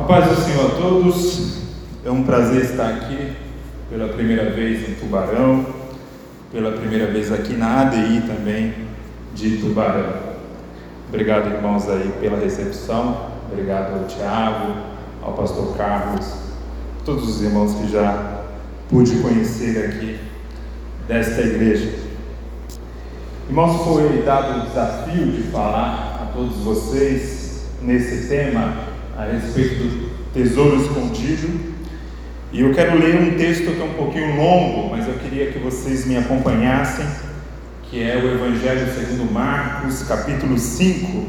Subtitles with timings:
[0.00, 1.58] A paz do Senhor a todos.
[2.06, 3.36] É um prazer estar aqui
[3.90, 5.66] pela primeira vez em Tubarão,
[6.50, 8.72] pela primeira vez aqui na ADI também
[9.34, 10.14] de Tubarão.
[11.06, 13.30] Obrigado, irmãos, aí pela recepção.
[13.52, 14.72] Obrigado ao Tiago,
[15.22, 16.32] ao pastor Carlos,
[17.04, 18.40] todos os irmãos que já
[18.88, 20.18] pude conhecer aqui
[21.06, 21.92] desta igreja.
[23.50, 28.89] Irmãos, foi dado o desafio de falar a todos vocês nesse tema
[29.20, 31.70] a respeito do tesouro escondido.
[32.52, 35.58] E eu quero ler um texto que é um pouquinho longo, mas eu queria que
[35.58, 37.06] vocês me acompanhassem,
[37.84, 41.26] que é o Evangelho segundo Marcos, capítulo 5.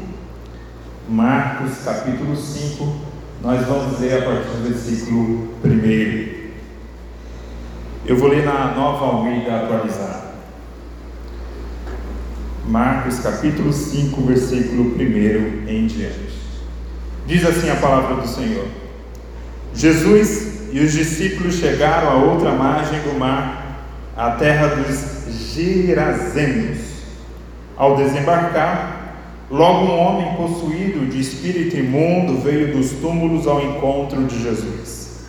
[1.08, 2.96] Marcos, capítulo 5,
[3.42, 6.42] nós vamos ler a partir do versículo 1.
[8.06, 10.32] Eu vou ler na nova Almeida atualizada.
[12.66, 16.31] Marcos capítulo 5, versículo 1 em diante.
[17.26, 18.66] Diz assim a palavra do Senhor:
[19.74, 26.78] Jesus e os discípulos chegaram à outra margem do mar, à terra dos Gerazenos.
[27.76, 29.16] Ao desembarcar,
[29.50, 35.26] logo um homem possuído de espírito imundo veio dos túmulos ao encontro de Jesus.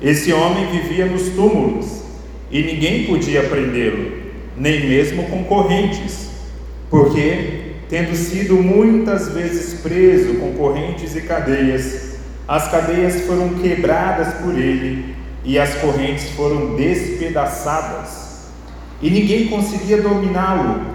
[0.00, 2.02] Esse homem vivia nos túmulos
[2.50, 4.12] e ninguém podia prendê-lo,
[4.56, 6.24] nem mesmo com correntes
[6.94, 12.14] porque, tendo sido muitas vezes preso com correntes e cadeias,
[12.46, 18.48] as cadeias foram quebradas por ele e as correntes foram despedaçadas.
[19.00, 20.94] E ninguém conseguia dominá-lo.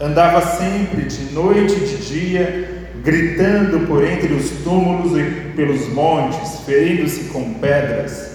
[0.00, 5.24] Andava sempre de noite e de dia, gritando por entre os túmulos e
[5.56, 8.28] pelos montes, ferindo-se com pedras.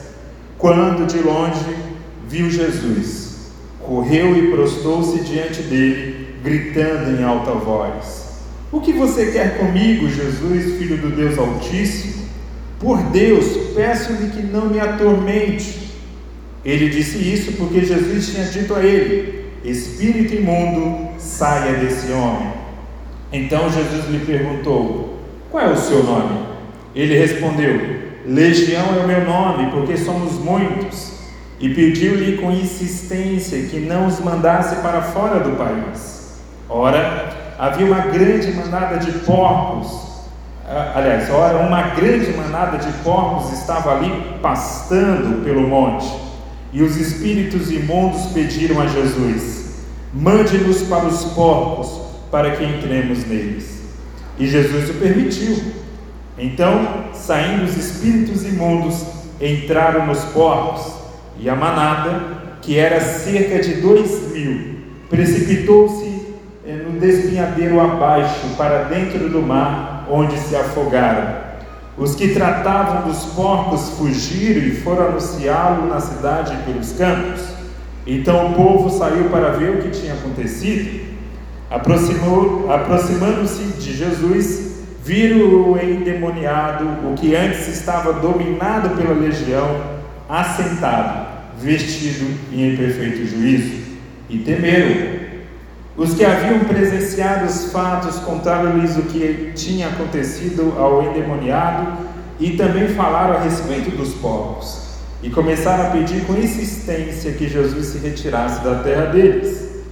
[0.57, 1.75] Quando de longe
[2.27, 6.12] viu Jesus, correu e prostou-se diante dele
[6.43, 8.41] gritando em alta voz:
[8.71, 12.23] O que você quer comigo, Jesus, filho do Deus Altíssimo?
[12.79, 15.93] Por Deus, peço-lhe que não me atormente.
[16.65, 22.51] Ele disse isso porque Jesus tinha dito a ele: Espírito imundo, saia desse homem.
[23.31, 25.19] Então Jesus lhe perguntou:
[25.49, 26.45] Qual é o seu nome?
[26.93, 31.13] Ele respondeu: Legião é o meu nome, porque somos muitos.
[31.59, 36.12] E pediu-lhe com insistência que não os mandasse para fora do país.
[36.75, 40.23] Ora, havia uma grande manada de porcos.
[40.67, 44.11] Ah, aliás, ora, uma grande manada de porcos estava ali
[44.41, 46.11] pastando pelo monte.
[46.71, 51.91] E os espíritos imundos pediram a Jesus: Mande-nos para os porcos,
[52.31, 53.83] para que entremos neles.
[54.39, 55.55] E Jesus o permitiu.
[56.39, 59.05] Então, saindo os espíritos imundos,
[59.39, 60.91] entraram nos porcos,
[61.39, 62.19] e a manada,
[62.63, 66.12] que era cerca de dois mil, precipitou-se
[66.99, 71.43] despenhadeiro abaixo, para dentro do mar, onde se afogaram.
[71.97, 77.41] Os que tratavam dos porcos fugiram e foram anunciá-lo na cidade e pelos campos.
[78.05, 81.03] Então o povo saiu para ver o que tinha acontecido.
[81.69, 84.73] Aproximando-se de Jesus,
[85.03, 89.81] viram o endemoniado, o que antes estava dominado pela legião,
[90.27, 91.27] assentado,
[91.59, 93.83] vestido e em perfeito juízo,
[94.29, 95.22] e temeram.
[95.95, 101.99] Os que haviam presenciado os fatos contaram-lhes o que tinha acontecido ao endemoniado
[102.39, 104.81] e também falaram a respeito dos povos.
[105.21, 109.83] E começaram a pedir com insistência que Jesus se retirasse da terra deles.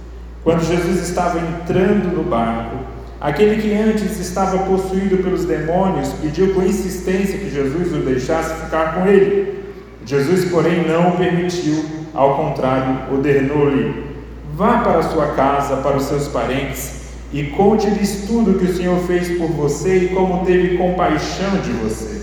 [0.42, 2.78] Quando Jesus estava entrando no barco,
[3.20, 8.96] aquele que antes estava possuído pelos demônios pediu com insistência que Jesus o deixasse ficar
[8.96, 9.62] com ele.
[10.04, 14.11] Jesus, porém, não o permitiu, ao contrário, ordenou-lhe
[14.54, 17.00] Vá para a sua casa, para os seus parentes,
[17.32, 22.22] e conte-lhes tudo que o Senhor fez por você e como teve compaixão de você.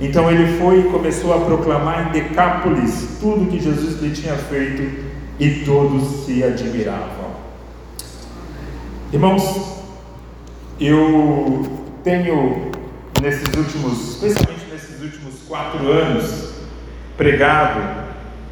[0.00, 5.12] Então ele foi e começou a proclamar em Decápolis tudo que Jesus lhe tinha feito,
[5.38, 7.32] e todos se admiravam.
[9.12, 9.82] Irmãos,
[10.80, 11.64] eu
[12.02, 12.70] tenho
[13.20, 16.54] nesses últimos, especialmente nesses últimos quatro anos,
[17.16, 17.80] pregado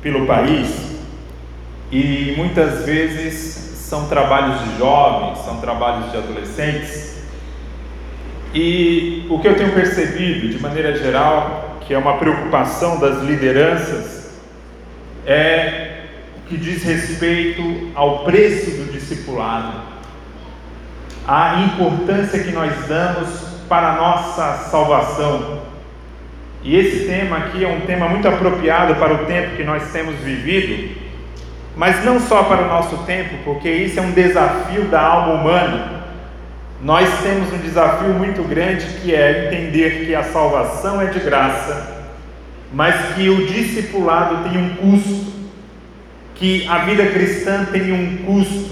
[0.00, 0.89] pelo país
[1.90, 3.34] e muitas vezes
[3.90, 7.20] são trabalhos de jovens, são trabalhos de adolescentes.
[8.54, 14.40] E o que eu tenho percebido, de maneira geral, que é uma preocupação das lideranças,
[15.26, 16.04] é
[16.36, 19.72] o que diz respeito ao preço do discipulado,
[21.26, 23.28] a importância que nós damos
[23.68, 25.62] para a nossa salvação.
[26.62, 30.14] E esse tema aqui é um tema muito apropriado para o tempo que nós temos
[30.16, 31.09] vivido,
[31.76, 36.00] mas não só para o nosso tempo, porque isso é um desafio da alma humana.
[36.82, 42.06] nós temos um desafio muito grande que é entender que a salvação é de graça,
[42.72, 45.32] mas que o discipulado tem um custo,
[46.34, 48.70] que a vida cristã tem um custo.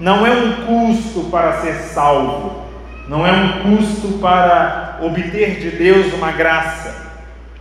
[0.00, 2.64] Não é um custo para ser salvo,
[3.06, 7.12] não é um custo para obter de Deus uma graça,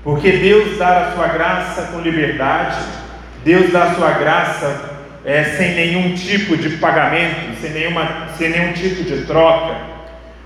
[0.04, 2.99] porque Deus dá a sua graça com liberdade,
[3.44, 8.74] Deus dá a sua graça é, sem nenhum tipo de pagamento, sem, nenhuma, sem nenhum
[8.74, 9.76] tipo de troca.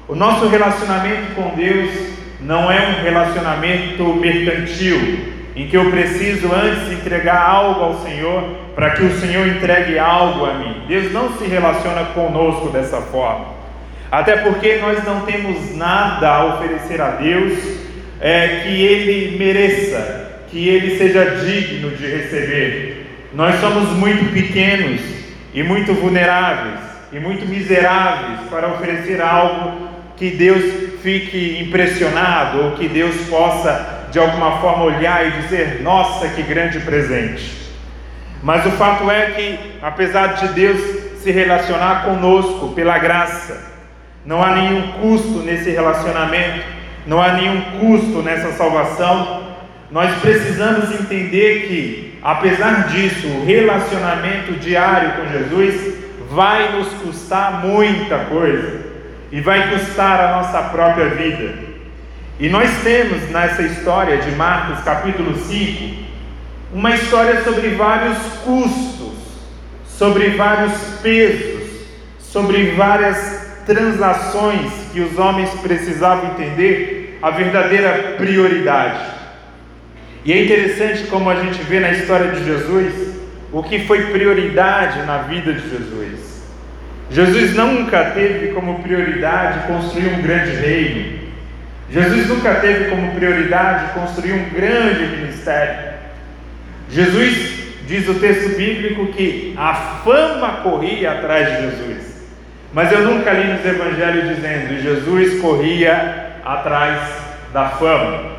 [0.07, 1.89] O nosso relacionamento com Deus
[2.41, 8.43] não é um relacionamento mercantil, em que eu preciso antes entregar algo ao Senhor
[8.75, 10.83] para que o Senhor entregue algo a mim.
[10.87, 13.45] Deus não se relaciona conosco dessa forma,
[14.11, 17.53] até porque nós não temos nada a oferecer a Deus
[18.19, 23.07] é, que Ele mereça, que Ele seja digno de receber.
[23.33, 25.01] Nós somos muito pequenos
[25.51, 26.79] e muito vulneráveis
[27.11, 30.63] e muito miseráveis para oferecer algo que Deus
[31.01, 36.79] fique impressionado ou que Deus possa de alguma forma olhar e dizer: Nossa, que grande
[36.81, 37.63] presente.
[38.43, 40.79] Mas o fato é que, apesar de Deus
[41.23, 43.71] se relacionar conosco pela graça,
[44.23, 46.63] não há nenhum custo nesse relacionamento,
[47.07, 49.52] não há nenhum custo nessa salvação.
[49.93, 55.93] Nós precisamos entender que Apesar disso, o relacionamento diário com Jesus
[56.29, 58.79] vai nos custar muita coisa
[59.29, 61.53] e vai custar a nossa própria vida.
[62.39, 66.01] E nós temos nessa história de Marcos, capítulo 5,
[66.71, 69.17] uma história sobre vários custos,
[69.85, 71.85] sobre vários pesos,
[72.21, 79.12] sobre várias transações que os homens precisavam entender a verdadeira prioridade.
[80.25, 83.13] E é interessante como a gente vê na história de Jesus
[83.51, 86.43] o que foi prioridade na vida de Jesus.
[87.11, 91.19] Jesus nunca teve como prioridade construir um grande reino.
[91.89, 95.93] Jesus nunca teve como prioridade construir um grande ministério.
[96.89, 99.73] Jesus, diz o texto bíblico, que a
[100.03, 102.23] fama corria atrás de Jesus.
[102.73, 106.99] Mas eu nunca li nos evangelhos dizendo Jesus corria atrás
[107.53, 108.32] da fama.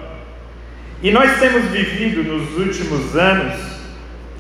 [1.05, 3.61] E nós temos vivido nos últimos anos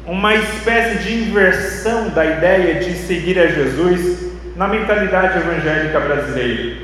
[0.07, 6.77] uma espécie de inversão da ideia de seguir a Jesus na mentalidade evangélica brasileira.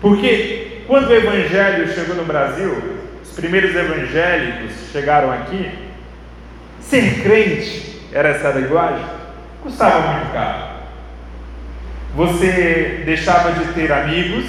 [0.00, 5.70] Porque quando o evangelho chegou no Brasil, os primeiros evangélicos chegaram aqui,
[6.80, 9.06] ser crente era essa linguagem,
[9.62, 10.74] custava muito caro.
[12.16, 14.46] Você deixava de ter amigos,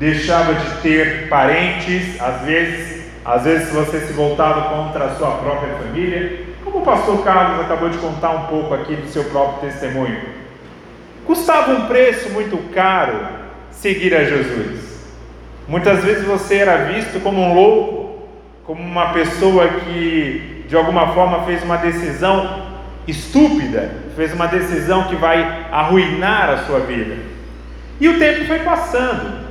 [0.00, 2.95] deixava de ter parentes, às vezes
[3.26, 7.88] às vezes você se voltava contra a sua própria família, como o pastor Carlos acabou
[7.88, 10.20] de contar um pouco aqui do seu próprio testemunho.
[11.26, 13.18] Custava um preço muito caro
[13.72, 15.04] seguir a Jesus.
[15.66, 18.28] Muitas vezes você era visto como um louco,
[18.64, 22.62] como uma pessoa que de alguma forma fez uma decisão
[23.08, 27.16] estúpida, fez uma decisão que vai arruinar a sua vida.
[28.00, 29.46] E o tempo foi passando.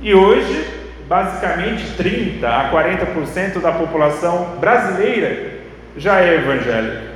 [0.00, 0.66] E hoje
[1.08, 5.54] basicamente 30 a 40% da população brasileira
[5.96, 7.14] já é evangélica.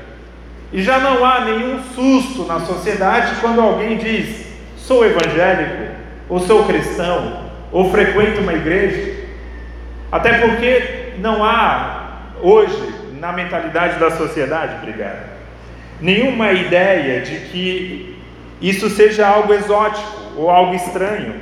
[0.72, 4.46] E já não há nenhum susto na sociedade quando alguém diz:
[4.76, 5.94] sou evangélico,
[6.28, 9.26] ou sou cristão, ou frequento uma igreja.
[10.12, 15.28] Até porque não há hoje, na mentalidade da sociedade, obrigado,
[16.00, 18.18] nenhuma ideia de que
[18.60, 21.34] isso seja algo exótico ou algo estranho.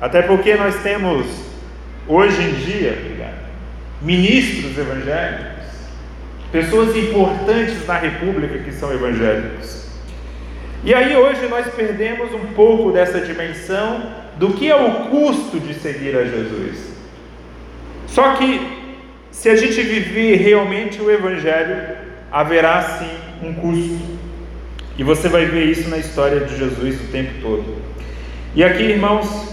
[0.00, 1.51] Até porque nós temos
[2.06, 2.98] hoje em dia,
[4.00, 5.62] ministros evangélicos,
[6.50, 9.86] pessoas importantes na República que são evangélicos.
[10.84, 14.02] E aí hoje nós perdemos um pouco dessa dimensão
[14.36, 16.92] do que é o custo de seguir a Jesus.
[18.08, 18.60] Só que
[19.30, 21.96] se a gente viver realmente o Evangelho,
[22.30, 23.98] haverá sim um custo.
[24.98, 27.76] E você vai ver isso na história de Jesus o tempo todo.
[28.54, 29.51] E aqui, irmãos,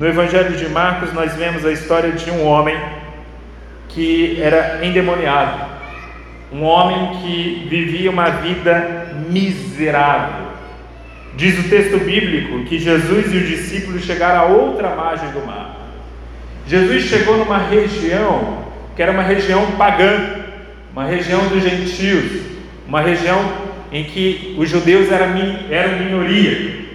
[0.00, 2.74] no Evangelho de Marcos, nós vemos a história de um homem
[3.90, 5.60] que era endemoniado,
[6.50, 10.52] um homem que vivia uma vida miserável.
[11.36, 15.76] Diz o texto bíblico que Jesus e os discípulos chegaram a outra margem do mar.
[16.66, 18.64] Jesus chegou numa região
[18.96, 20.46] que era uma região pagã,
[20.94, 22.40] uma região dos gentios,
[22.88, 23.38] uma região
[23.92, 25.34] em que os judeus eram,
[25.70, 26.88] eram minoria.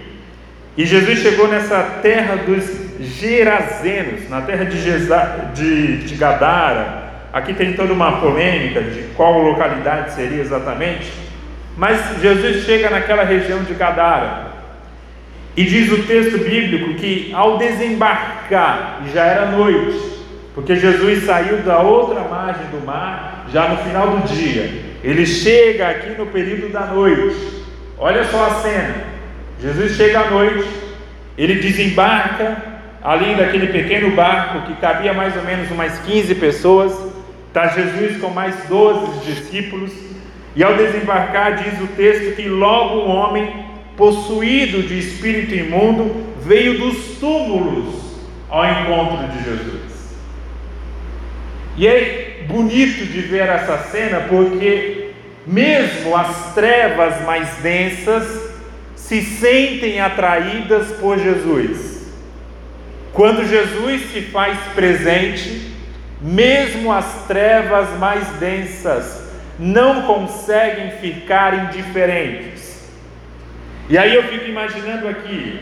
[0.76, 7.04] E Jesus chegou nessa terra dos Gerazenos, na terra de, Geza, de, de Gadara.
[7.32, 11.12] Aqui tem toda uma polêmica de qual localidade seria exatamente,
[11.76, 14.46] mas Jesus chega naquela região de Gadara.
[15.56, 19.98] E diz o texto bíblico que ao desembarcar, já era noite,
[20.54, 24.70] porque Jesus saiu da outra margem do mar já no final do dia,
[25.02, 27.36] ele chega aqui no período da noite.
[27.98, 28.94] Olha só a cena:
[29.60, 30.68] Jesus chega à noite,
[31.38, 32.75] ele desembarca
[33.06, 36.92] ali daquele pequeno barco que cabia mais ou menos umas 15 pessoas,
[37.46, 39.92] está Jesus com mais 12 discípulos,
[40.56, 43.64] e ao desembarcar, diz o texto que logo um homem
[43.96, 47.94] possuído de espírito imundo, veio dos túmulos
[48.48, 50.16] ao encontro de Jesus.
[51.76, 55.10] E é bonito de ver essa cena porque,
[55.46, 58.50] mesmo as trevas mais densas,
[58.96, 61.95] se sentem atraídas por Jesus.
[63.16, 65.72] Quando Jesus se faz presente,
[66.20, 72.66] mesmo as trevas mais densas não conseguem ficar indiferentes
[73.88, 75.60] e aí eu fico imaginando aqui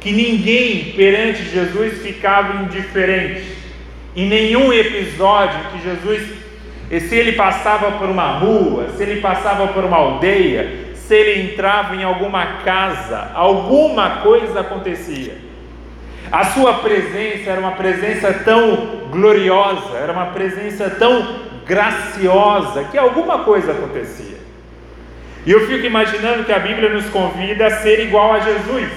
[0.00, 3.56] que ninguém perante Jesus ficava indiferente.
[4.14, 6.22] Em nenhum episódio que Jesus,
[7.08, 11.96] se ele passava por uma rua, se ele passava por uma aldeia, se ele entrava
[11.96, 15.47] em alguma casa, alguma coisa acontecia.
[16.30, 23.40] A sua presença era uma presença tão gloriosa, era uma presença tão graciosa, que alguma
[23.40, 24.38] coisa acontecia.
[25.46, 28.90] E eu fico imaginando que a Bíblia nos convida a ser igual a Jesus.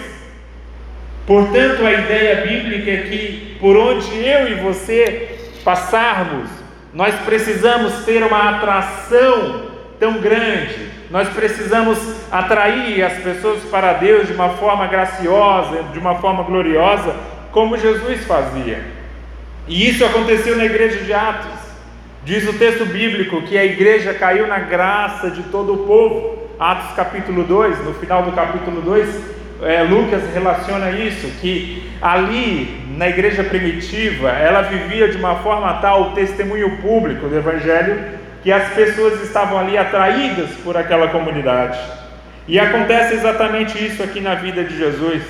[1.26, 6.50] Portanto, a ideia bíblica é que por onde eu e você passarmos,
[6.94, 9.71] nós precisamos ter uma atração
[10.01, 12.00] tão grande, nós precisamos
[12.31, 17.15] atrair as pessoas para Deus de uma forma graciosa, de uma forma gloriosa,
[17.51, 18.81] como Jesus fazia.
[19.67, 21.51] E isso aconteceu na igreja de Atos.
[22.25, 26.50] Diz o texto bíblico que a igreja caiu na graça de todo o povo.
[26.60, 29.22] Atos capítulo 2, no final do capítulo 2,
[29.62, 36.01] é, Lucas relaciona isso, que ali na igreja primitiva, ela vivia de uma forma tal
[36.01, 41.79] o testemunho público do Evangelho, que as pessoas estavam ali atraídas por aquela comunidade.
[42.48, 45.24] E acontece exatamente isso aqui na vida de Jesus.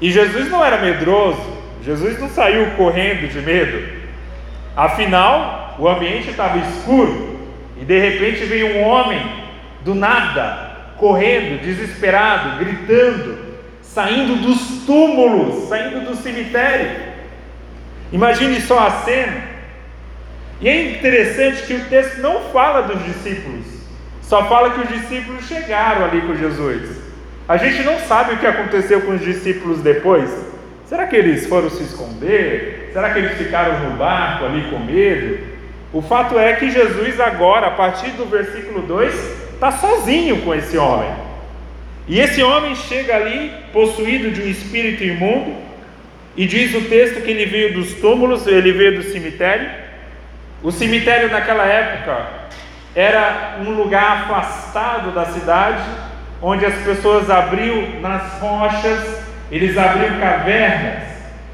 [0.00, 1.40] E Jesus não era medroso,
[1.84, 4.00] Jesus não saiu correndo de medo.
[4.76, 7.38] Afinal, o ambiente estava escuro
[7.80, 9.20] e de repente veio um homem
[9.82, 13.38] do nada, correndo, desesperado, gritando,
[13.80, 17.10] saindo dos túmulos, saindo do cemitério.
[18.12, 19.49] Imagine só a cena.
[20.60, 23.64] E é interessante que o texto não fala dos discípulos,
[24.22, 26.98] só fala que os discípulos chegaram ali com Jesus.
[27.48, 30.30] A gente não sabe o que aconteceu com os discípulos depois.
[30.84, 32.90] Será que eles foram se esconder?
[32.92, 35.38] Será que eles ficaram no barco ali com medo?
[35.92, 39.14] O fato é que Jesus, agora, a partir do versículo 2,
[39.54, 41.10] está sozinho com esse homem.
[42.06, 45.54] E esse homem chega ali possuído de um espírito imundo,
[46.36, 49.68] e diz o texto que ele veio dos túmulos, ele veio do cemitério.
[50.62, 52.26] O cemitério naquela época
[52.94, 55.82] era um lugar afastado da cidade,
[56.42, 61.02] onde as pessoas abriam nas rochas, eles abriam cavernas,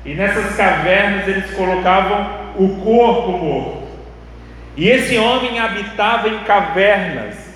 [0.04, 3.86] e nessas cavernas eles colocavam o corpo morto.
[4.76, 7.46] E esse homem habitava em cavernas,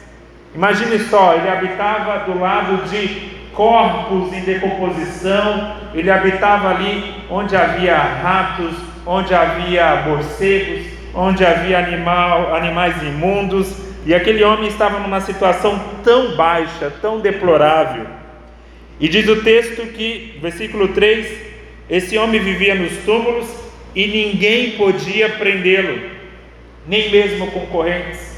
[0.53, 7.97] Imagine só, ele habitava do lado de corpos em decomposição, ele habitava ali onde havia
[7.97, 8.75] ratos,
[9.07, 13.75] onde havia morcegos, onde havia animal, animais imundos,
[14.07, 18.07] e aquele homem estava numa situação tão baixa, tão deplorável.
[18.99, 21.27] E diz o texto que, versículo 3,
[21.89, 23.47] esse homem vivia nos túmulos
[23.95, 25.99] e ninguém podia prendê-lo,
[26.87, 28.31] nem mesmo concorrentes.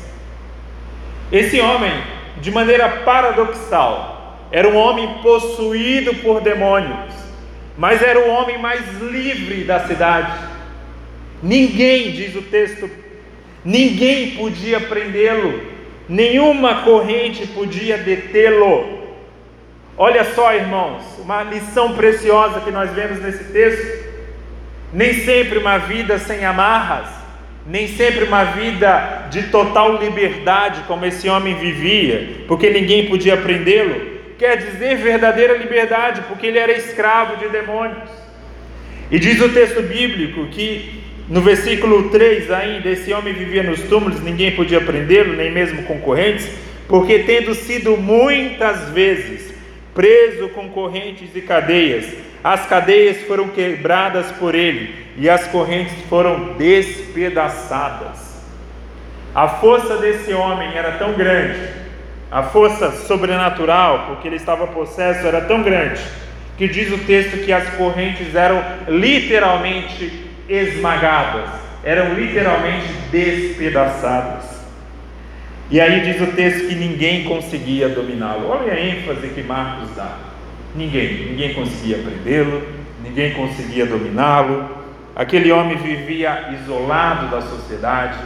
[1.31, 1.93] Esse homem,
[2.41, 7.13] de maneira paradoxal, era um homem possuído por demônios,
[7.77, 10.52] mas era o homem mais livre da cidade.
[11.43, 12.89] Ninguém, diz o texto,
[13.65, 15.61] ninguém podia prendê-lo,
[16.09, 19.03] nenhuma corrente podia detê-lo.
[19.97, 24.13] Olha só, irmãos, uma lição preciosa que nós vemos nesse texto.
[24.93, 27.09] Nem sempre uma vida sem amarras,
[27.67, 34.13] nem sempre uma vida de total liberdade, como esse homem vivia, porque ninguém podia prendê-lo,
[34.39, 38.11] quer dizer verdadeira liberdade, porque ele era escravo de demônios.
[39.11, 41.02] E diz o texto bíblico que
[41.33, 46.47] no versículo 3 ainda, esse homem vivia nos túmulos, ninguém podia prendê-lo, nem mesmo concorrentes,
[46.87, 49.51] porque tendo sido muitas vezes
[49.95, 52.05] preso com correntes e cadeias,
[52.45, 58.43] as cadeias foram quebradas por ele e as correntes foram despedaçadas.
[59.35, 61.61] A força desse homem era tão grande,
[62.31, 66.03] a força sobrenatural, porque ele estava possesso, era tão grande,
[66.59, 71.49] que diz o texto que as correntes eram literalmente esmagadas,
[71.85, 74.45] eram literalmente despedaçadas.
[75.71, 78.49] E aí diz o texto que ninguém conseguia dominá-lo.
[78.49, 80.19] Olha a ênfase que Marcos dá.
[80.75, 82.63] Ninguém, ninguém conseguia prendê-lo,
[83.03, 84.69] ninguém conseguia dominá-lo.
[85.15, 88.19] Aquele homem vivia isolado da sociedade,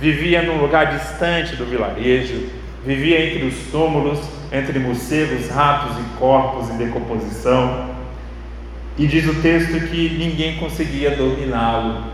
[0.00, 2.48] vivia num lugar distante do vilarejo,
[2.84, 4.20] vivia entre os túmulos,
[4.52, 7.97] entre morcegos, ratos e corpos em decomposição.
[8.98, 12.04] E diz o texto que ninguém conseguia dominá-lo.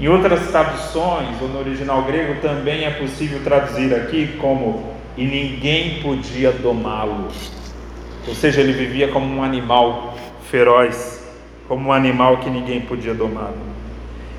[0.00, 6.00] Em outras traduções, ou no original grego, também é possível traduzir aqui como e ninguém
[6.00, 7.28] podia domá-lo.
[8.26, 10.16] Ou seja, ele vivia como um animal
[10.50, 11.24] feroz,
[11.68, 13.74] como um animal que ninguém podia domá-lo.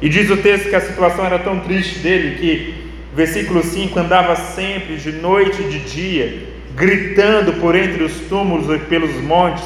[0.01, 4.36] E diz o texto que a situação era tão triste dele que Versículo 5: Andava
[4.36, 9.63] sempre, de noite e de dia, gritando por entre os túmulos e pelos montes,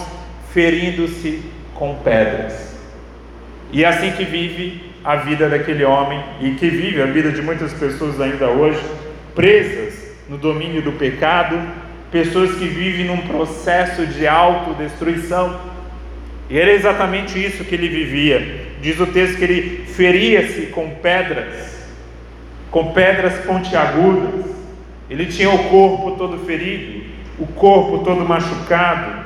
[0.53, 1.41] ferindo-se
[1.79, 2.77] com pedras.
[3.71, 7.41] E é assim que vive a vida daquele homem e que vive a vida de
[7.41, 8.83] muitas pessoas ainda hoje,
[9.33, 11.57] presas no domínio do pecado,
[12.11, 15.59] pessoas que vivem num processo de autodestruição.
[16.49, 18.67] E era exatamente isso que ele vivia.
[18.81, 21.79] Diz o texto que ele feria-se com pedras
[22.71, 24.45] com pedras pontiagudas.
[25.09, 27.03] Ele tinha o corpo todo ferido,
[27.39, 29.18] o corpo todo machucado.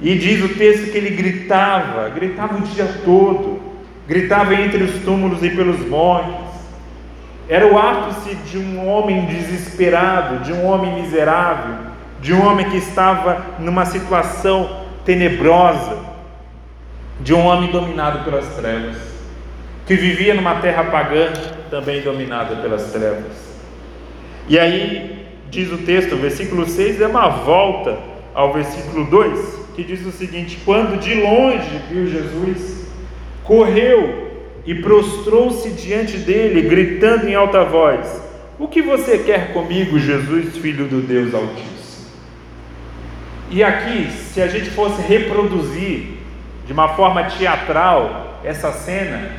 [0.00, 3.60] E diz o texto que ele gritava, gritava o dia todo,
[4.06, 6.46] gritava entre os túmulos e pelos montes.
[7.48, 11.76] Era o ápice de um homem desesperado, de um homem miserável,
[12.20, 15.96] de um homem que estava numa situação tenebrosa,
[17.20, 18.96] de um homem dominado pelas trevas,
[19.86, 21.32] que vivia numa terra pagã,
[21.70, 23.56] também dominada pelas trevas.
[24.48, 27.98] E aí, diz o texto, versículo 6 é uma volta
[28.34, 32.88] ao versículo 2, que diz o seguinte: Quando de longe viu Jesus,
[33.44, 34.32] correu
[34.64, 38.22] e prostrou-se diante dele, gritando em alta voz:
[38.58, 41.76] O que você quer comigo, Jesus, filho do Deus Altíssimo?
[43.50, 46.16] E aqui, se a gente fosse reproduzir
[46.66, 49.30] de uma forma teatral essa cena,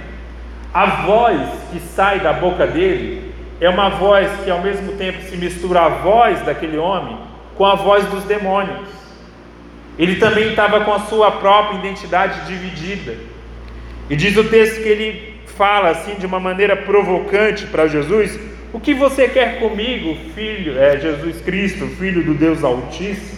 [0.73, 5.35] a voz que sai da boca dele é uma voz que ao mesmo tempo se
[5.35, 7.17] mistura a voz daquele homem
[7.57, 8.87] com a voz dos demônios.
[9.97, 13.15] Ele também estava com a sua própria identidade dividida.
[14.09, 18.39] E diz o texto que ele fala assim de uma maneira provocante para Jesus:
[18.71, 23.37] O que você quer comigo, filho, é Jesus Cristo, filho do Deus Altíssimo?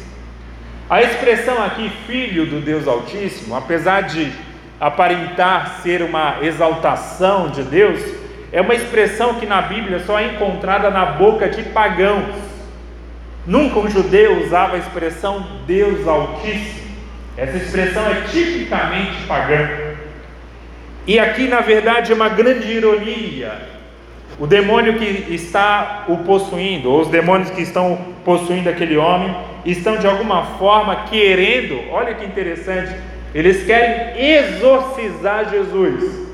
[0.89, 4.31] A expressão aqui, filho do Deus Altíssimo, apesar de
[4.79, 8.01] aparentar ser uma exaltação de Deus,
[8.51, 12.48] é uma expressão que na Bíblia só é encontrada na boca de pagãos.
[13.45, 16.89] Nunca um judeu usava a expressão Deus Altíssimo.
[17.37, 19.67] Essa expressão é tipicamente pagã.
[21.07, 23.53] E aqui, na verdade, é uma grande ironia.
[24.37, 29.97] O demônio que está o possuindo, ou os demônios que estão possuindo aquele homem, estão
[29.97, 32.93] de alguma forma querendo, olha que interessante,
[33.33, 36.27] eles querem exorcizar Jesus.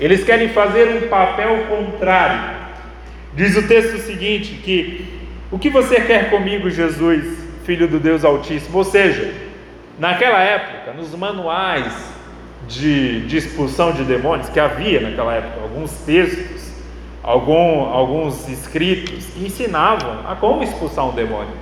[0.00, 2.56] Eles querem fazer um papel contrário.
[3.34, 5.01] Diz o texto seguinte: que
[5.52, 8.78] o que você quer comigo, Jesus, filho do Deus Altíssimo?
[8.78, 9.34] Ou seja,
[9.98, 11.92] naquela época, nos manuais
[12.66, 16.72] de, de expulsão de demônios, que havia naquela época, alguns textos,
[17.22, 21.52] algum, alguns escritos que ensinavam a como expulsar um demônio.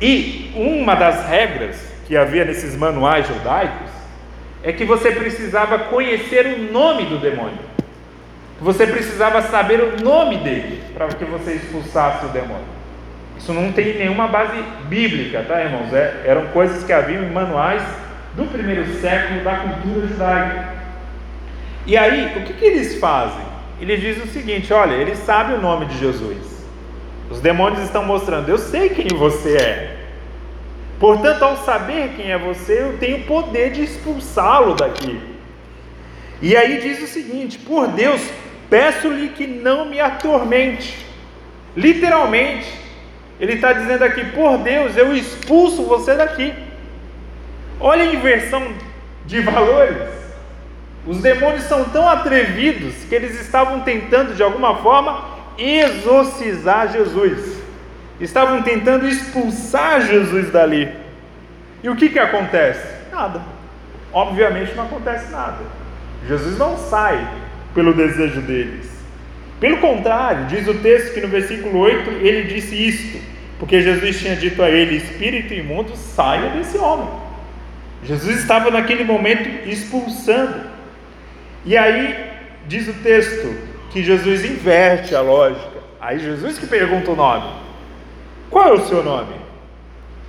[0.00, 3.90] E uma das regras que havia nesses manuais judaicos
[4.62, 7.68] é que você precisava conhecer o nome do demônio.
[8.62, 12.77] Você precisava saber o nome dele para que você expulsasse o demônio.
[13.38, 15.92] Isso não tem nenhuma base bíblica, tá, irmãos?
[15.92, 17.82] É, eram coisas que haviam em manuais
[18.34, 20.68] do primeiro século da cultura judaica.
[21.86, 23.46] E aí, o que, que eles fazem?
[23.80, 26.66] Eles dizem o seguinte: olha, eles sabem o nome de Jesus.
[27.30, 29.96] Os demônios estão mostrando, eu sei quem você é.
[30.98, 35.20] Portanto, ao saber quem é você, eu tenho poder de expulsá-lo daqui.
[36.42, 38.20] E aí diz o seguinte: por Deus,
[38.68, 41.06] peço-lhe que não me atormente.
[41.76, 42.66] Literalmente,
[43.40, 46.54] ele está dizendo aqui: por Deus, eu expulso você daqui.
[47.80, 48.72] Olha a inversão
[49.26, 49.96] de valores.
[51.06, 57.58] Os demônios são tão atrevidos que eles estavam tentando de alguma forma exorcizar Jesus
[58.20, 60.92] estavam tentando expulsar Jesus dali.
[61.82, 62.86] E o que, que acontece?
[63.12, 63.40] Nada.
[64.12, 65.58] Obviamente não acontece nada.
[66.26, 67.26] Jesus não sai
[67.74, 68.87] pelo desejo deles.
[69.60, 73.20] Pelo contrário, diz o texto que no versículo 8 ele disse isto,
[73.58, 77.08] porque Jesus tinha dito a ele: Espírito imundo, saia desse homem.
[78.04, 80.60] Jesus estava naquele momento expulsando.
[81.64, 82.30] E aí
[82.66, 83.52] diz o texto
[83.90, 85.78] que Jesus inverte a lógica.
[86.00, 87.50] Aí Jesus que pergunta o nome.
[88.50, 89.34] Qual é o seu nome?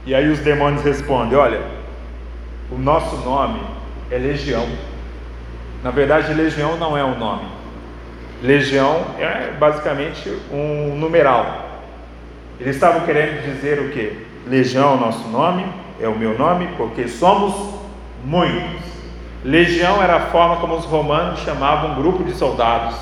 [0.05, 1.61] E aí os demônios respondem: Olha,
[2.71, 3.61] o nosso nome
[4.09, 4.67] é Legião.
[5.83, 7.58] Na verdade, Legião não é um nome.
[8.41, 11.67] Legião é basicamente um numeral.
[12.59, 14.25] Eles estavam querendo dizer o que?
[14.47, 15.65] Legião é o nosso nome,
[15.99, 17.53] é o meu nome, porque somos
[18.23, 18.81] muitos.
[19.43, 22.95] Legião era a forma como os romanos chamavam um grupo de soldados.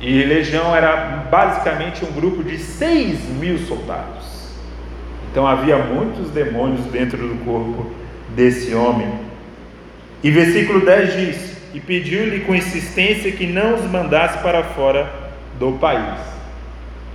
[0.00, 4.52] E legião era basicamente um grupo de 6 mil soldados.
[5.30, 7.90] Então havia muitos demônios dentro do corpo
[8.30, 9.12] desse homem.
[10.22, 15.10] E versículo 10 diz: E pediu-lhe com insistência que não os mandasse para fora
[15.58, 16.18] do país.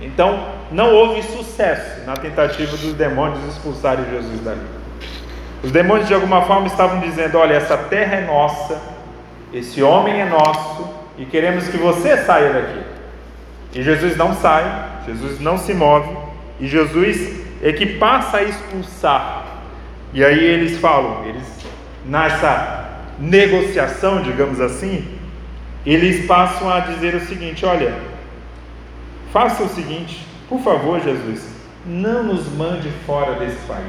[0.00, 4.60] Então, não houve sucesso na tentativa dos demônios expulsarem Jesus dali.
[5.62, 8.80] Os demônios, de alguma forma, estavam dizendo: Olha, essa terra é nossa,
[9.52, 12.82] esse homem é nosso, e queremos que você saia daqui.
[13.74, 14.64] E Jesus não sai,
[15.06, 16.08] Jesus não se move,
[16.60, 19.44] e Jesus é que passa a expulsar.
[20.12, 21.44] E aí eles falam, eles
[22.04, 22.83] nessa
[23.18, 25.06] negociação, digamos assim,
[25.84, 27.94] eles passam a dizer o seguinte: olha,
[29.32, 31.46] faça o seguinte, por favor, Jesus,
[31.86, 33.84] não nos mande fora desse país,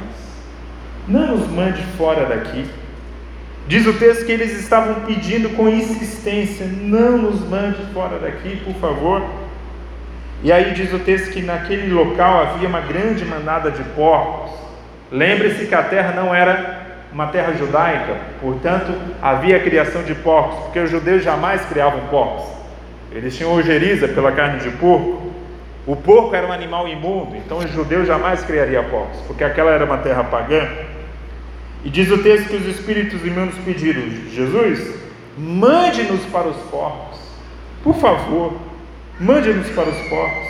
[1.08, 2.66] não nos mande fora daqui.
[3.68, 8.74] Diz o texto que eles estavam pedindo com insistência: não nos mande fora daqui, por
[8.74, 9.22] favor.
[10.42, 14.52] E aí diz o texto que naquele local havia uma grande manada de porcos.
[15.10, 16.75] Lembre-se que a terra não era
[17.16, 22.44] uma terra judaica, portanto havia a criação de porcos, porque os judeus jamais criavam porcos.
[23.10, 25.32] Eles tinham ojeriza pela carne de porco.
[25.86, 29.86] O porco era um animal imundo, então os judeus jamais criariam porcos, porque aquela era
[29.86, 30.68] uma terra pagã.
[31.82, 34.94] E diz o texto que os espíritos imundos pediram: Jesus,
[35.38, 37.18] mande-nos para os porcos,
[37.82, 38.52] por favor,
[39.18, 40.46] mande-nos para os porcos.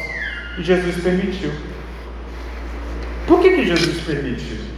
[0.58, 1.52] E Jesus permitiu.
[3.24, 4.75] Por que, que Jesus permitiu?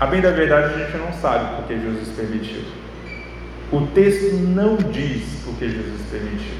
[0.00, 2.62] A bem da verdade, a gente não sabe por que Jesus permitiu.
[3.72, 6.54] O texto não diz por que Jesus permitiu.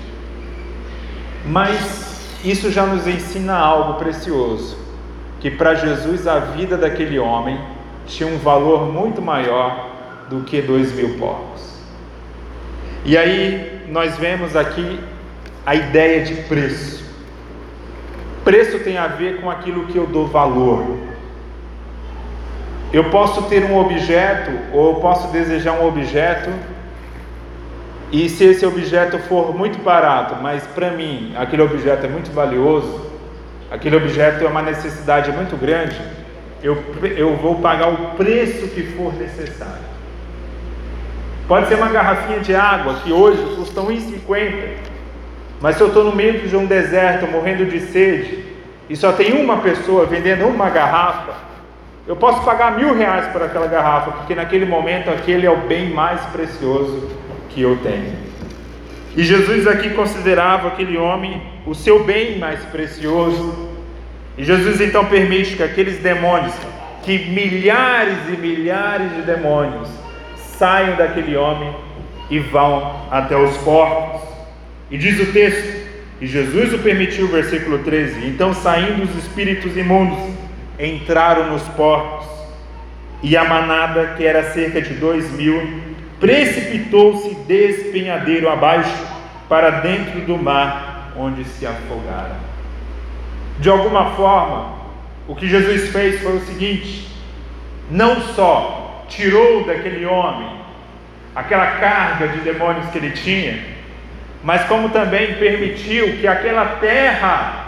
[1.47, 4.77] Mas isso já nos ensina algo precioso:
[5.41, 7.59] que para Jesus a vida daquele homem
[8.07, 9.89] tinha um valor muito maior
[10.29, 11.79] do que dois mil porcos.
[13.05, 14.99] E aí nós vemos aqui
[15.65, 17.05] a ideia de preço.
[18.45, 20.99] Preço tem a ver com aquilo que eu dou valor.
[22.93, 26.51] Eu posso ter um objeto ou eu posso desejar um objeto
[28.11, 33.07] e se esse objeto for muito barato, mas para mim aquele objeto é muito valioso,
[33.71, 36.01] aquele objeto é uma necessidade muito grande,
[36.63, 36.83] eu,
[37.15, 39.87] eu vou pagar o preço que for necessário.
[41.47, 44.53] Pode ser uma garrafinha de água que hoje custa 1,50,
[45.61, 48.45] mas se eu estou no meio de um deserto morrendo de sede
[48.89, 51.48] e só tem uma pessoa vendendo uma garrafa,
[52.09, 55.91] eu posso pagar mil reais por aquela garrafa, porque naquele momento aquele é o bem
[55.91, 57.07] mais precioso
[57.51, 58.15] que eu tenho.
[59.15, 63.69] E Jesus aqui considerava aquele homem o seu bem mais precioso
[64.39, 66.55] e Jesus então permite que aqueles demônios,
[67.03, 69.89] que milhares e milhares de demônios,
[70.37, 71.75] saiam daquele homem
[72.31, 74.23] e vão até os porcos.
[74.91, 75.89] E diz o texto,
[76.23, 80.19] e Jesus o permitiu, versículo 13: Então saindo os espíritos imundos,
[80.79, 82.27] entraram nos porcos,
[83.23, 85.83] e a manada, que era cerca de dois mil,
[86.21, 89.07] precipitou-se despenhadeiro abaixo
[89.49, 92.37] para dentro do mar, onde se afogaram.
[93.59, 94.77] De alguma forma,
[95.27, 97.09] o que Jesus fez foi o seguinte:
[97.91, 100.59] não só tirou daquele homem
[101.35, 103.59] aquela carga de demônios que ele tinha,
[104.43, 107.67] mas como também permitiu que aquela terra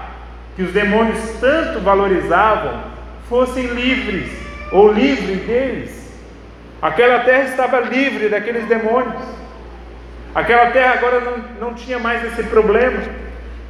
[0.57, 2.90] que os demônios tanto valorizavam
[3.31, 4.29] fossem livres
[4.73, 6.11] ou livre deles.
[6.83, 9.23] Aquela terra estava livre daqueles demônios.
[10.35, 13.01] Aquela terra agora não, não tinha mais esse problema.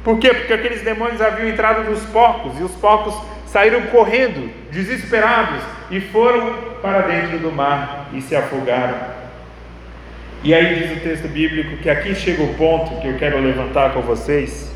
[0.03, 0.33] Por quê?
[0.33, 3.13] Porque aqueles demônios haviam entrado nos porcos e os porcos
[3.45, 8.97] saíram correndo, desesperados, e foram para dentro do mar e se afogaram.
[10.43, 13.93] E aí diz o texto bíblico que aqui chega o ponto que eu quero levantar
[13.93, 14.70] com vocês.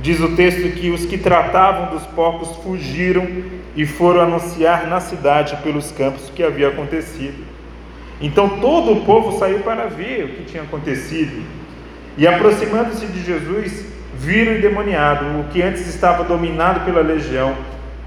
[0.00, 3.26] Diz o texto que os que tratavam dos porcos fugiram
[3.74, 7.44] e foram anunciar na cidade pelos campos o que havia acontecido.
[8.20, 11.42] Então todo o povo saiu para ver o que tinha acontecido.
[12.16, 17.54] E aproximando-se de Jesus, viram o endemoniado, o que antes estava dominado pela legião,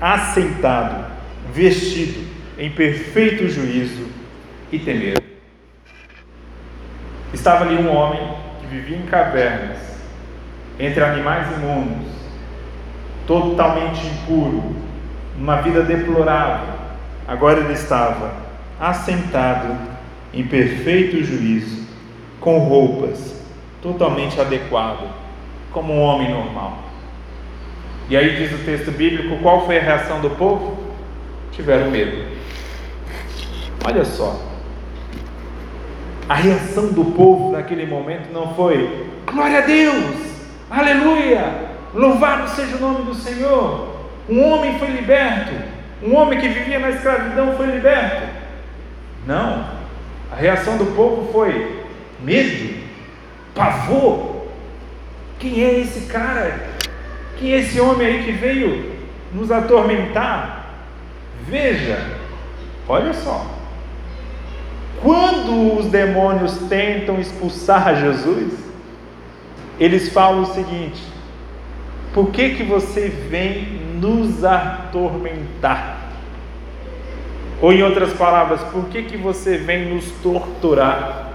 [0.02, 1.06] assentado,
[1.54, 4.08] vestido, em perfeito juízo
[4.72, 5.22] e temeram.
[7.34, 9.78] Estava ali um homem que vivia em cavernas,
[10.80, 12.08] entre animais imundos,
[13.28, 14.76] totalmente impuro,
[15.38, 16.74] numa vida deplorável.
[17.28, 18.34] Agora ele estava
[18.80, 19.76] assentado
[20.34, 21.88] em perfeito juízo,
[22.40, 23.38] com roupas
[23.82, 25.10] totalmente adequadas,
[25.72, 26.80] como um homem normal.
[28.10, 30.78] E aí diz o texto bíblico: qual foi a reação do povo?
[31.52, 32.30] Tiveram medo.
[33.86, 34.40] Olha só,
[36.28, 40.29] a reação do povo naquele momento não foi glória a Deus,
[40.70, 43.90] aleluia, louvado seja o nome do Senhor.
[44.28, 45.54] Um homem foi liberto,
[46.04, 48.28] um homem que vivia na escravidão foi liberto.
[49.26, 49.66] Não,
[50.32, 51.84] a reação do povo foi
[52.22, 52.84] medo,
[53.56, 54.48] pavor.
[55.40, 56.70] Quem é esse cara?
[57.38, 58.94] Quem é esse homem aí que veio
[59.34, 60.74] nos atormentar?
[61.48, 62.06] Veja,
[62.88, 63.46] olha só,
[65.02, 68.69] quando os demônios tentam expulsar Jesus,
[69.80, 71.02] eles falam o seguinte:
[72.14, 75.98] por que, que você vem nos atormentar?
[77.62, 81.34] Ou em outras palavras, por que, que você vem nos torturar?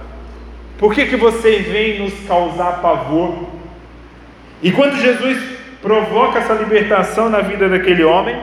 [0.77, 3.47] Por que, que você vem nos causar pavor?
[4.61, 5.37] E quando Jesus
[5.81, 8.35] provoca essa libertação na vida daquele homem,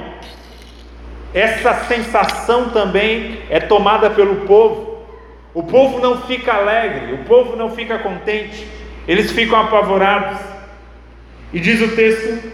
[1.34, 5.02] essa sensação também é tomada pelo povo.
[5.52, 8.66] O povo não fica alegre, o povo não fica contente,
[9.06, 10.38] eles ficam apavorados.
[11.52, 12.52] E diz o texto: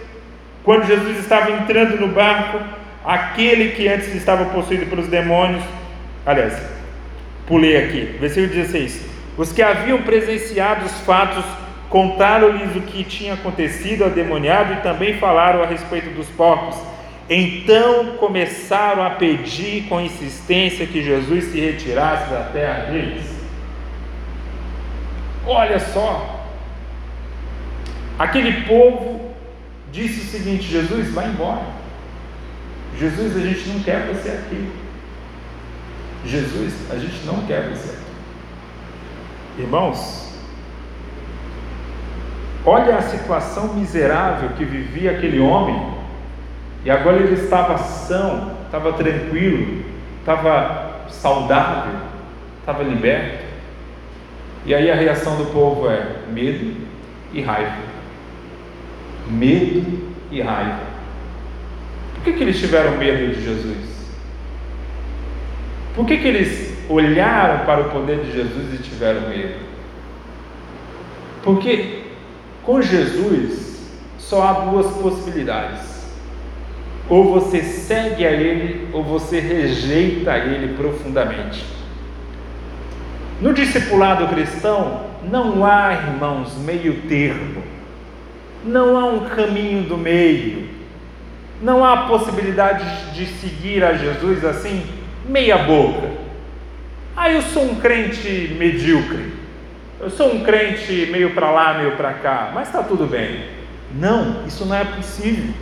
[0.65, 2.61] quando Jesus estava entrando no barco,
[3.05, 5.63] aquele que antes estava possuído pelos demônios,
[6.27, 6.61] aliás,
[7.47, 9.07] pulei aqui, versículo 16:
[9.37, 11.45] os que haviam presenciado os fatos
[11.89, 16.77] contaram-lhes o que tinha acontecido ao demoniado e também falaram a respeito dos porcos.
[17.31, 23.25] Então começaram a pedir com insistência que Jesus se retirasse da terra deles.
[25.47, 26.38] Olha só,
[28.18, 29.33] aquele povo
[29.92, 31.62] disse o seguinte: Jesus, vai embora.
[32.98, 34.68] Jesus, a gente não quer você aqui.
[36.24, 39.62] Jesus, a gente não quer você aqui.
[39.62, 40.33] Irmãos,
[42.64, 45.98] olha a situação miserável que vivia aquele homem
[46.85, 49.85] e agora ele estava são, estava tranquilo,
[50.20, 52.00] estava saudável,
[52.61, 53.44] estava liberto.
[54.64, 56.76] E aí a reação do povo é medo
[57.33, 57.98] e raiva.
[59.31, 60.81] Medo e raiva.
[62.14, 63.88] Por que, que eles tiveram medo de Jesus?
[65.95, 69.59] Por que, que eles olharam para o poder de Jesus e tiveram medo?
[71.43, 72.03] Porque
[72.62, 75.88] com Jesus só há duas possibilidades
[77.09, 81.64] ou você segue a Ele, ou você rejeita Ele profundamente.
[83.41, 87.62] No discipulado cristão, não há, irmãos, meio termo,
[88.64, 90.68] não há um caminho do meio,
[91.62, 94.85] não há possibilidade de seguir a Jesus assim,
[95.27, 96.11] meia boca.
[97.16, 99.33] Ah, eu sou um crente medíocre,
[100.01, 103.44] eu sou um crente meio para lá, meio para cá, mas está tudo bem.
[103.94, 105.53] Não, isso não é possível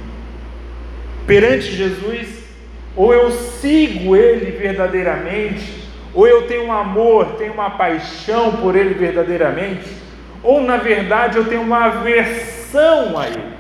[1.27, 2.29] perante Jesus,
[2.95, 8.95] ou eu sigo Ele verdadeiramente, ou eu tenho um amor, tenho uma paixão por Ele
[8.95, 9.89] verdadeiramente,
[10.43, 13.53] ou na verdade eu tenho uma aversão a Ele,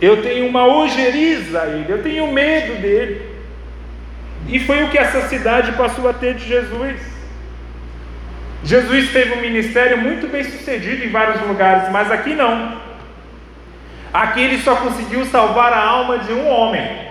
[0.00, 3.36] eu tenho uma ojeriza a Ele, eu tenho medo dele.
[4.48, 7.00] E foi o que essa cidade passou a ter de Jesus.
[8.62, 12.80] Jesus teve um ministério muito bem sucedido em vários lugares, mas aqui não.
[14.12, 17.06] Aqui ele só conseguiu salvar a alma de um homem.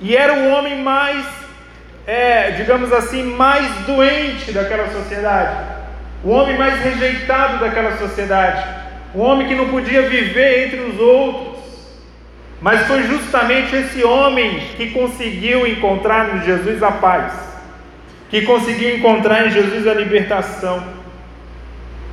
[0.00, 1.24] E era o homem mais,
[2.06, 5.56] é, digamos assim, mais doente daquela sociedade.
[6.22, 8.81] O homem mais rejeitado daquela sociedade.
[9.14, 11.52] O homem que não podia viver entre os outros.
[12.62, 17.32] Mas foi justamente esse homem que conseguiu encontrar em Jesus a paz,
[18.30, 20.82] que conseguiu encontrar em Jesus a libertação.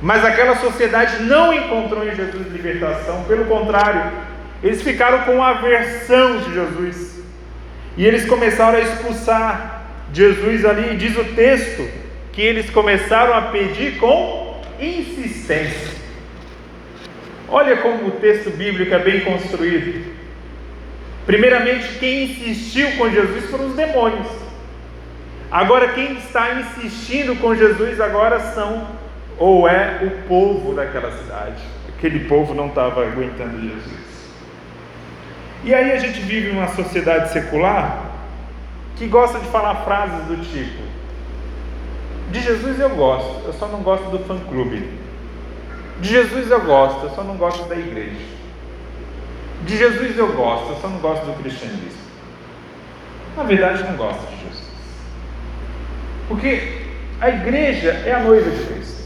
[0.02, 4.10] Mas aquela sociedade não encontrou em Jesus libertação, pelo contrário,
[4.60, 7.22] eles ficaram com aversão de Jesus.
[7.96, 11.88] E eles começaram a expulsar Jesus ali, e diz o texto
[12.32, 15.99] que eles começaram a pedir com insistência.
[17.50, 20.14] Olha como o texto bíblico é bem construído.
[21.26, 24.28] Primeiramente, quem insistiu com Jesus foram os demônios.
[25.50, 28.86] Agora, quem está insistindo com Jesus agora são
[29.36, 31.60] ou é o povo daquela cidade.
[31.88, 34.30] Aquele povo não estava aguentando Jesus.
[35.64, 38.10] E aí a gente vive numa sociedade secular
[38.96, 40.82] que gosta de falar frases do tipo:
[42.30, 45.09] De Jesus eu gosto, eu só não gosto do fã-clube.
[46.00, 48.40] De Jesus eu gosto, eu só não gosto da igreja.
[49.64, 52.00] De Jesus eu gosto, eu só não gosto do cristianismo.
[53.36, 54.70] Na verdade, não gosta de Jesus.
[56.28, 56.82] Porque
[57.20, 59.00] a igreja é a noiva de Cristo.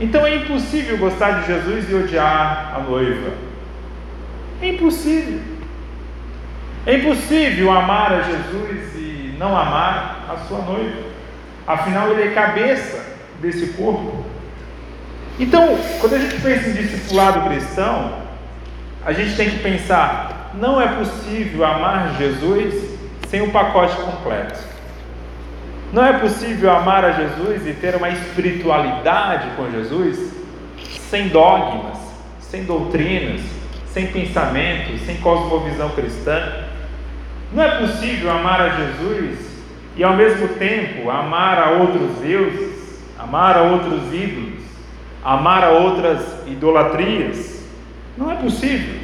[0.00, 3.32] Então é impossível gostar de Jesus e odiar a noiva.
[4.60, 5.40] É impossível.
[6.84, 11.06] É impossível amar a Jesus e não amar a sua noiva.
[11.66, 13.04] Afinal, ele é cabeça
[13.40, 14.24] desse corpo.
[15.38, 18.12] Então, quando a gente pensa em discipulado cristão,
[19.04, 22.96] a gente tem que pensar: não é possível amar Jesus
[23.28, 24.58] sem o pacote completo.
[25.92, 30.34] Não é possível amar a Jesus e ter uma espiritualidade com Jesus
[31.08, 31.98] sem dogmas,
[32.40, 33.40] sem doutrinas,
[33.86, 36.64] sem pensamentos, sem cosmovisão cristã.
[37.52, 39.38] Não é possível amar a Jesus
[39.96, 44.55] e ao mesmo tempo amar a outros deuses, amar a outros ídolos,
[45.26, 47.64] amar a outras idolatrias.
[48.16, 48.94] Não é possível.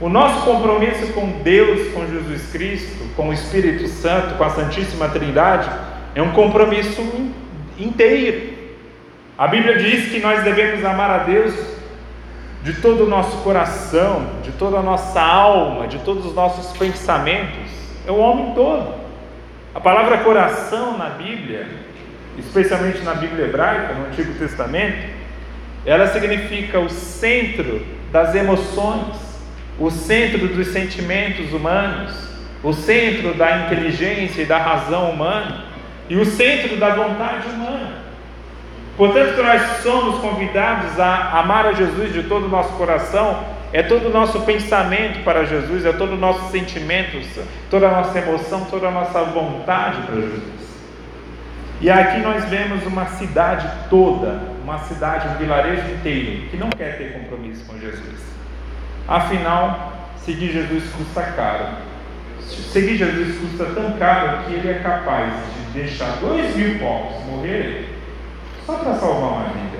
[0.00, 5.08] O nosso compromisso com Deus, com Jesus Cristo, com o Espírito Santo, com a Santíssima
[5.08, 5.68] Trindade,
[6.14, 7.02] é um compromisso
[7.76, 8.54] inteiro.
[9.36, 11.52] A Bíblia diz que nós devemos amar a Deus
[12.62, 17.72] de todo o nosso coração, de toda a nossa alma, de todos os nossos pensamentos,
[18.06, 18.94] é o homem todo.
[19.74, 21.66] A palavra coração na Bíblia,
[22.38, 25.25] especialmente na Bíblia hebraica, no Antigo Testamento,
[25.86, 29.16] ela significa o centro das emoções,
[29.78, 32.12] o centro dos sentimentos humanos,
[32.62, 35.64] o centro da inteligência e da razão humana
[36.08, 38.06] e o centro da vontade humana.
[38.96, 44.06] Portanto, nós somos convidados a amar a Jesus de todo o nosso coração, é todo
[44.06, 47.18] o nosso pensamento para Jesus, é todo o nosso sentimento,
[47.70, 50.42] toda a nossa emoção, toda a nossa vontade para Jesus.
[51.80, 56.98] E aqui nós vemos uma cidade toda, uma cidade, um vilarejo inteiro, que não quer
[56.98, 58.20] ter compromisso com Jesus.
[59.06, 61.66] Afinal, seguir Jesus custa caro.
[62.40, 67.86] Seguir Jesus custa tão caro que ele é capaz de deixar dois mil povos morrerem
[68.66, 69.78] só para salvar uma vida.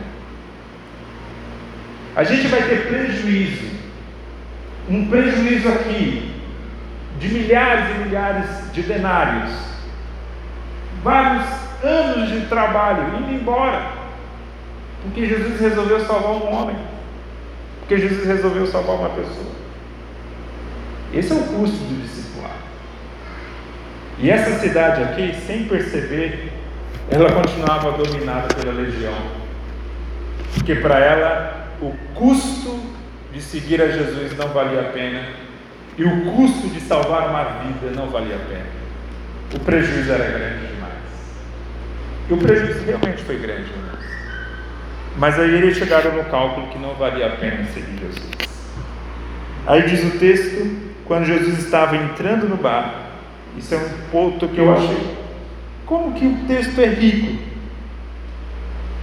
[2.14, 3.76] A gente vai ter prejuízo,
[4.88, 6.32] um prejuízo aqui
[7.18, 9.52] de milhares e milhares de denários,
[11.02, 11.44] vários
[11.82, 13.95] anos de trabalho indo embora,
[15.06, 16.76] porque Jesus resolveu salvar um homem,
[17.80, 19.56] porque Jesus resolveu salvar uma pessoa.
[21.14, 22.54] Esse é o custo do discipulado.
[24.18, 26.52] E essa cidade aqui, sem perceber,
[27.10, 29.14] ela continuava dominada pela legião.
[30.54, 32.80] Porque para ela o custo
[33.32, 35.28] de seguir a Jesus não valia a pena
[35.96, 38.66] e o custo de salvar uma vida não valia a pena.
[39.54, 40.92] O prejuízo era grande demais.
[42.28, 43.85] E o prejuízo realmente foi grande, irmãos.
[45.16, 48.30] Mas aí eles chegaram no cálculo que não valia a pena seguir Jesus.
[49.66, 53.06] Aí diz o texto, quando Jesus estava entrando no bar,
[53.56, 55.16] isso é um ponto que eu achei
[55.86, 57.40] como que o texto é rico?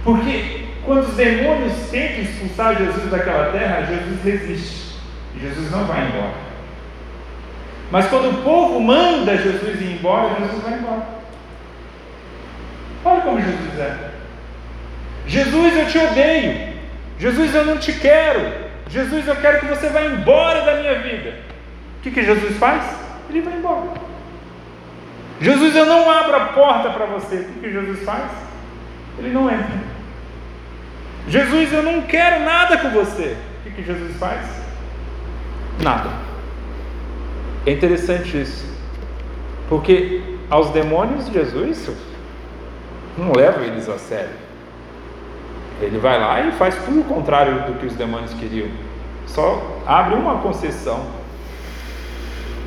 [0.04, 4.98] Porque quando os demônios tentam expulsar Jesus daquela terra, Jesus resiste.
[5.40, 6.34] Jesus não vai embora.
[7.90, 11.06] Mas quando o povo manda Jesus ir embora, Jesus vai embora.
[13.04, 14.13] Olha como Jesus é.
[15.26, 16.74] Jesus, eu te odeio.
[17.18, 18.40] Jesus, eu não te quero.
[18.88, 21.34] Jesus, eu quero que você vá embora da minha vida.
[21.98, 22.82] O que, que Jesus faz?
[23.30, 23.92] Ele vai embora.
[25.40, 27.36] Jesus, eu não abro a porta para você.
[27.36, 28.30] O que Jesus faz?
[29.18, 29.94] Ele não entra.
[31.28, 33.36] Jesus, eu não quero nada com você.
[33.66, 34.46] O que Jesus faz?
[35.82, 36.10] Nada.
[37.66, 38.72] É interessante isso.
[39.68, 41.90] Porque aos demônios, Jesus
[43.16, 44.43] não leva eles a sério.
[45.80, 48.68] Ele vai lá e faz tudo o contrário do que os demônios queriam.
[49.26, 51.24] Só abre uma concessão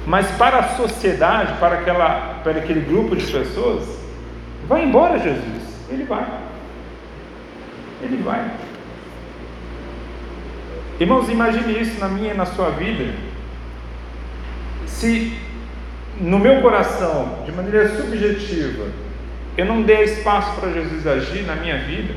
[0.07, 3.83] mas para a sociedade, para, aquela, para aquele grupo de pessoas,
[4.65, 5.63] vai embora Jesus.
[5.89, 6.25] Ele vai.
[8.01, 8.49] Ele vai.
[10.97, 13.13] Irmãos, imagine isso na minha e na sua vida.
[14.85, 15.37] Se
[16.21, 18.85] no meu coração, de maneira subjetiva,
[19.57, 22.13] eu não der espaço para Jesus agir na minha vida,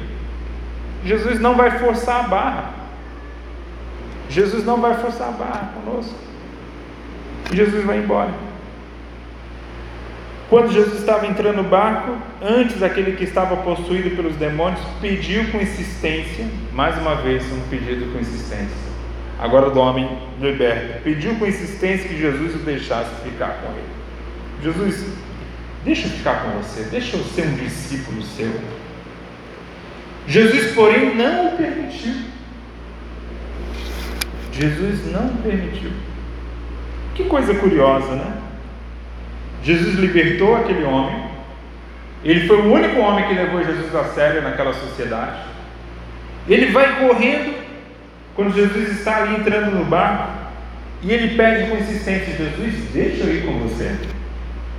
[1.04, 2.74] Jesus não vai forçar a barra.
[4.28, 6.14] Jesus não vai forçar a barra conosco.
[7.52, 8.30] Jesus vai embora.
[10.48, 15.60] Quando Jesus estava entrando no barco, antes aquele que estava possuído pelos demônios pediu com
[15.60, 18.90] insistência, mais uma vez um pedido com insistência,
[19.38, 20.08] agora do homem
[20.40, 23.88] liberto, pediu com insistência que Jesus o deixasse ficar com ele.
[24.60, 25.06] Jesus,
[25.84, 28.50] deixa eu ficar com você, deixa eu ser um discípulo seu.
[30.26, 32.14] Jesus, porém, não o permitiu.
[34.52, 35.90] Jesus não permitiu.
[37.14, 38.36] Que coisa curiosa, né?
[39.62, 41.30] Jesus libertou aquele homem.
[42.22, 45.40] Ele foi o único homem que levou Jesus a sério naquela sociedade.
[46.48, 47.54] Ele vai correndo
[48.34, 50.30] quando Jesus está ali entrando no barco
[51.02, 53.96] e ele pede com insistência: Jesus, deixa eu ir com você.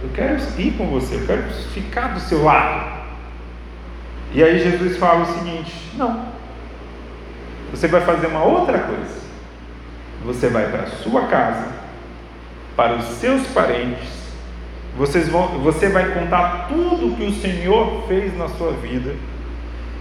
[0.04, 3.01] Eu quero ir com você, eu quero ficar do seu lado.
[4.34, 6.26] E aí Jesus fala o seguinte: Não,
[7.72, 9.22] você vai fazer uma outra coisa.
[10.26, 11.68] Você vai para a sua casa,
[12.76, 14.22] para os seus parentes,
[14.98, 19.16] vocês vão, você vai contar tudo que o Senhor fez na sua vida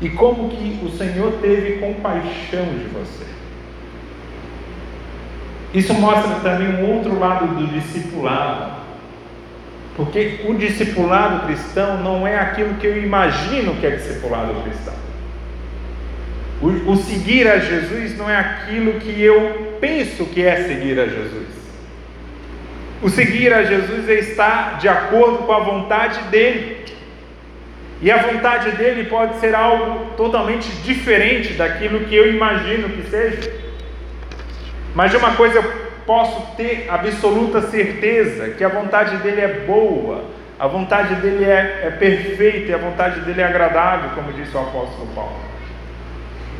[0.00, 3.24] e como que o Senhor teve compaixão de você.
[5.72, 8.79] Isso mostra também um outro lado do discipulado.
[10.00, 14.94] Porque o discipulado cristão não é aquilo que eu imagino que é discipulado cristão.
[16.62, 21.04] O, o seguir a Jesus não é aquilo que eu penso que é seguir a
[21.06, 21.48] Jesus.
[23.02, 26.82] O seguir a Jesus é estar de acordo com a vontade dele.
[28.00, 33.52] E a vontade dele pode ser algo totalmente diferente daquilo que eu imagino que seja.
[34.94, 40.24] Mas de uma coisa eu posso ter absoluta certeza: que a vontade dele é boa,
[40.58, 44.60] a vontade dele é, é perfeita e a vontade dele é agradável, como disse o
[44.60, 45.36] apóstolo Paulo.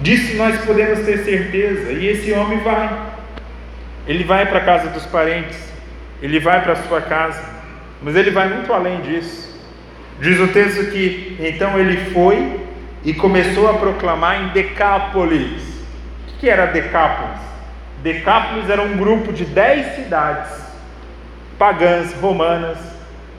[0.01, 2.89] Disso nós podemos ter certeza, e esse homem vai.
[4.07, 5.71] Ele vai para a casa dos parentes,
[6.23, 7.43] ele vai para a sua casa,
[8.03, 9.51] mas ele vai muito além disso.
[10.21, 12.61] Diz o texto que então ele foi
[13.05, 15.63] e começou a proclamar em Decápolis.
[16.29, 17.50] O que era Decápolis?
[18.03, 20.61] Decápolis era um grupo de dez cidades
[21.59, 22.79] pagãs, romanas,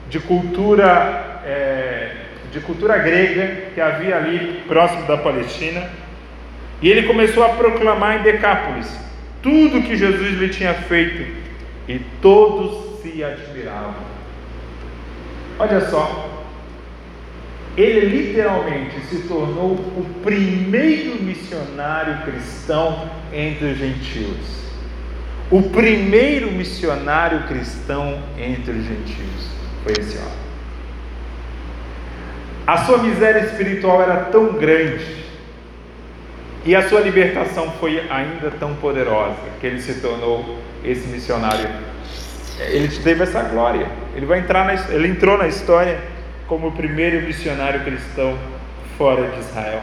[0.08, 2.12] de cultura, é,
[2.52, 5.90] de cultura grega que havia ali próximo da Palestina.
[6.80, 8.88] E ele começou a proclamar em Decápolis
[9.42, 11.26] tudo que Jesus lhe tinha feito
[11.88, 13.94] e todos se admiravam.
[15.58, 16.31] Olha só,
[17.76, 24.62] ele literalmente se tornou o primeiro missionário cristão entre os gentios.
[25.50, 29.50] O primeiro missionário cristão entre os gentios
[29.82, 30.42] foi esse homem.
[32.66, 35.22] A sua miséria espiritual era tão grande
[36.64, 41.68] e a sua libertação foi ainda tão poderosa que ele se tornou esse missionário.
[42.58, 43.88] Ele teve essa glória.
[44.14, 45.98] Ele vai entrar na, ele entrou na história
[46.52, 48.36] como o primeiro missionário cristão
[48.98, 49.80] fora de Israel.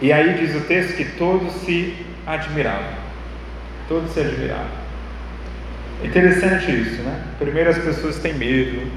[0.00, 1.94] E aí diz o texto que todos se
[2.26, 2.88] admiravam.
[3.86, 4.84] Todos se admiravam.
[6.02, 7.22] Interessante isso, né?
[7.38, 8.90] Primeiro as pessoas têm medo,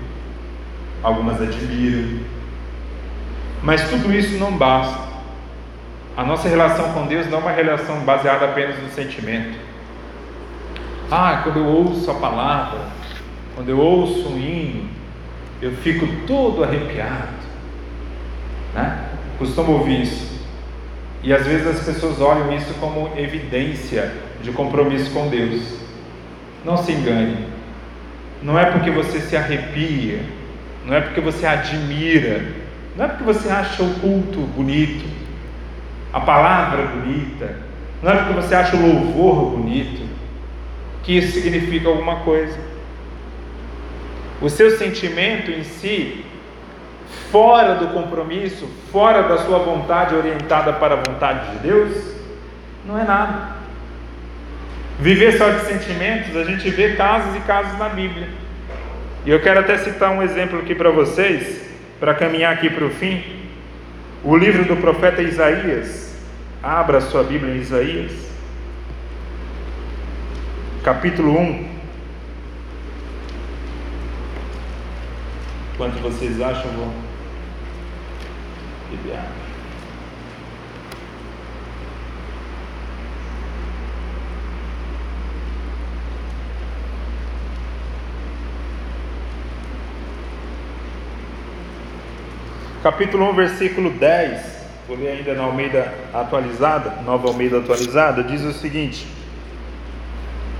[1.03, 2.21] algumas admiram,
[3.61, 5.09] mas tudo isso não basta.
[6.15, 9.57] A nossa relação com Deus não é uma relação baseada apenas no sentimento.
[11.11, 12.79] Ah, quando eu ouço a palavra,
[13.53, 14.97] quando eu ouço um hino,
[15.61, 17.37] eu fico todo arrepiado.
[18.73, 19.05] Né?
[19.37, 20.37] Costumo ouvir isso.
[21.23, 25.61] E às vezes as pessoas olham isso como evidência de compromisso com Deus.
[26.63, 27.47] Não se engane.
[28.41, 30.21] Não é porque você se arrepia,
[30.85, 32.45] não é porque você admira,
[32.95, 35.05] não é porque você acha o culto bonito,
[36.13, 37.57] a palavra bonita,
[38.01, 40.07] não é porque você acha o louvor bonito,
[41.03, 42.57] que isso significa alguma coisa.
[44.41, 46.23] O seu sentimento em si,
[47.31, 52.15] fora do compromisso, fora da sua vontade orientada para a vontade de Deus,
[52.85, 53.57] não é nada.
[54.99, 58.27] Viver só de sentimentos, a gente vê casos e casos na Bíblia.
[59.25, 61.61] E eu quero até citar um exemplo aqui para vocês,
[61.99, 63.23] para caminhar aqui para o fim.
[64.23, 66.07] O livro do profeta Isaías,
[66.61, 68.11] Abra sua Bíblia em Isaías,
[70.83, 71.76] capítulo 1.
[75.77, 76.71] Quanto vocês acham?
[76.71, 76.91] Vou
[78.89, 79.47] beber água.
[92.81, 94.57] Capítulo 1, versículo 10
[94.87, 99.05] vou ler ainda na Almeida atualizada, nova Almeida atualizada, diz o seguinte: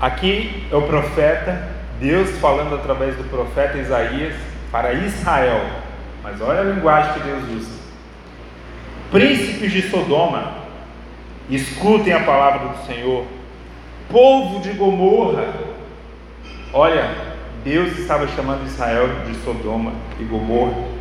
[0.00, 5.64] aqui é o profeta, Deus falando através do profeta Isaías para Israel,
[6.22, 7.78] mas olha a linguagem que Deus usa.
[9.10, 10.52] Príncipes de Sodoma,
[11.48, 13.24] escutem a palavra do Senhor,
[14.10, 15.54] povo de Gomorra,
[16.72, 17.10] olha,
[17.64, 20.98] Deus estava chamando Israel de Sodoma e Gomorra.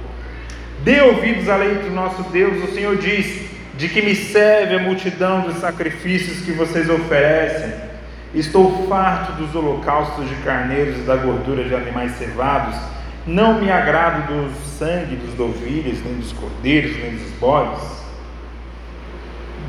[0.83, 3.47] Dê ouvidos à lei do nosso Deus, o Senhor diz:
[3.77, 7.71] de que me serve a multidão dos sacrifícios que vocês oferecem?
[8.33, 12.75] Estou farto dos holocaustos de carneiros e da gordura de animais cevados.
[13.27, 14.49] Não me agrado do
[14.79, 17.97] sangue dos novilhos, nem dos cordeiros, nem dos bodes.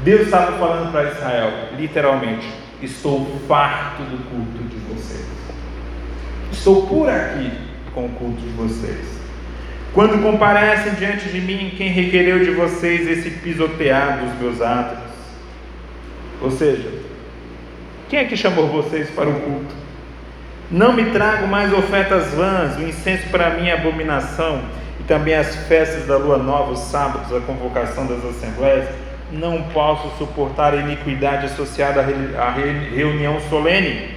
[0.04, 2.48] Deus estava falando para Israel, literalmente:
[2.80, 5.26] Estou farto do culto de vocês.
[6.52, 7.50] Estou por aqui
[7.92, 9.18] com o culto de vocês.
[9.92, 15.02] Quando comparecem diante de mim, quem requereu de vocês esse pisotear dos meus atos?
[16.40, 16.92] Ou seja,
[18.09, 19.74] quem é que chamou vocês para o culto?
[20.70, 24.60] Não me trago mais ofertas vãs, o incenso para mim é abominação,
[25.00, 28.86] e também as festas da lua nova, os sábados, a convocação das assembleias.
[29.32, 34.10] Não posso suportar a iniquidade associada à reunião solene.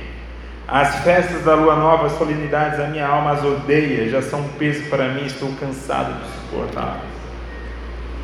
[0.68, 4.47] As festas da lua nova, as solenidades, a minha alma as odeia, já são um
[4.49, 6.99] peso para mim, estou cansado de suportar.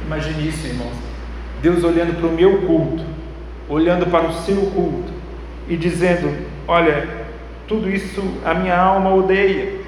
[0.05, 0.95] Imagine isso, irmãos.
[1.61, 3.03] Deus olhando para o meu culto,
[3.69, 5.11] olhando para o seu culto
[5.67, 7.26] e dizendo: Olha,
[7.67, 9.81] tudo isso a minha alma odeia,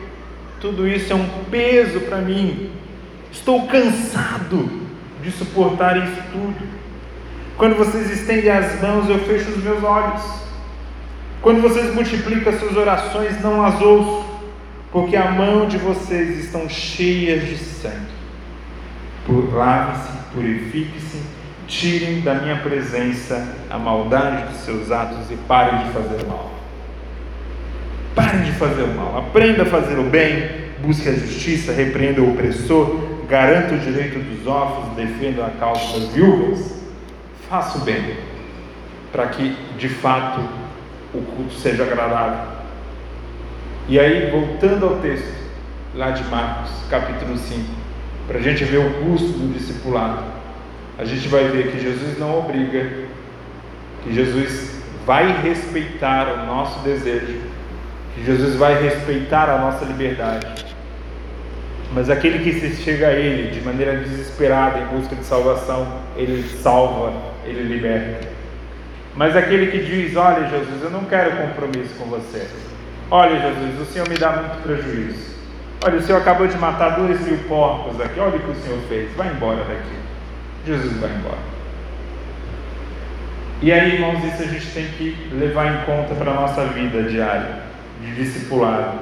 [0.59, 2.69] tudo isso é um peso para mim,
[3.31, 4.69] estou cansado
[5.21, 6.79] de suportar isso tudo.
[7.57, 10.23] Quando vocês estendem as mãos, eu fecho os meus olhos.
[11.41, 14.25] Quando vocês multiplicam as suas orações, não as ouço,
[14.91, 18.19] porque a mão de vocês estão cheias de sangue.
[19.53, 21.21] Lavem-se, purifiquem-se,
[21.67, 26.58] tirem da minha presença a maldade dos seus atos e parem de fazer mal.
[28.15, 30.49] Parem de fazer o mal, aprenda a fazer o bem,
[30.81, 32.99] busque a justiça, repreenda o opressor,
[33.29, 36.79] garanta o direito dos órfãos, defenda a causa das viúvas.
[37.49, 38.15] Faça o bem,
[39.11, 40.41] para que de fato
[41.13, 42.59] o culto seja agradável.
[43.87, 45.33] E aí, voltando ao texto,
[45.95, 47.63] lá de Marcos, capítulo 5,
[48.27, 50.23] para a gente ver o custo do discipulado,
[50.99, 52.87] a gente vai ver que Jesus não obriga,
[54.03, 57.39] que Jesus vai respeitar o nosso desejo,
[58.25, 60.65] Jesus vai respeitar a nossa liberdade.
[61.93, 66.47] Mas aquele que se chega a Ele de maneira desesperada em busca de salvação, Ele
[66.61, 67.13] salva,
[67.45, 68.27] Ele liberta.
[69.15, 72.47] Mas aquele que diz: Olha, Jesus, eu não quero compromisso com você.
[73.11, 75.29] Olha, Jesus, o Senhor me dá muito prejuízo.
[75.83, 78.19] Olha, o Senhor acabou de matar dois mil porcos aqui.
[78.19, 79.11] Olha o que o Senhor fez.
[79.15, 79.97] Vai embora daqui.
[80.65, 81.59] Jesus vai embora.
[83.61, 87.03] E aí, irmãos, isso a gente tem que levar em conta para a nossa vida
[87.03, 87.63] diária,
[87.99, 88.99] de discipulado.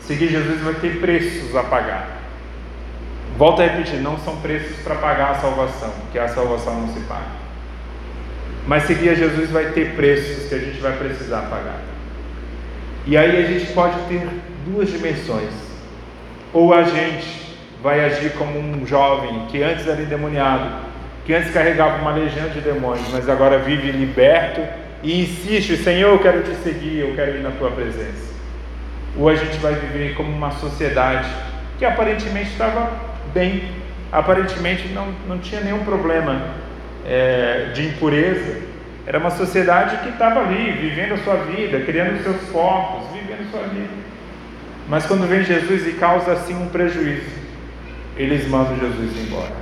[0.00, 2.20] Seguir Jesus vai ter preços a pagar.
[3.36, 7.00] Volto a repetir, não são preços para pagar a salvação, porque a salvação não se
[7.00, 7.40] paga.
[8.66, 11.80] Mas seguir a Jesus vai ter preços que a gente vai precisar pagar.
[13.06, 14.28] E aí a gente pode ter
[14.66, 15.52] duas dimensões.
[16.52, 20.90] Ou a gente vai agir como um jovem que antes era endemoniado,
[21.24, 24.60] que antes carregava uma legião de demônios, mas agora vive liberto
[25.02, 28.30] e insiste: Senhor, eu quero te seguir, eu quero ir na tua presença.
[29.16, 31.28] Ou a gente vai viver como uma sociedade
[31.78, 32.90] que aparentemente estava
[33.32, 33.64] bem,
[34.12, 36.42] aparentemente não, não tinha nenhum problema
[37.06, 38.70] é, de impureza.
[39.06, 43.62] Era uma sociedade que estava ali, vivendo a sua vida, criando seus corpos, vivendo sua
[43.62, 43.88] vida.
[44.88, 47.40] Mas quando vem Jesus e causa assim um prejuízo,
[48.16, 49.52] eles mandam Jesus embora.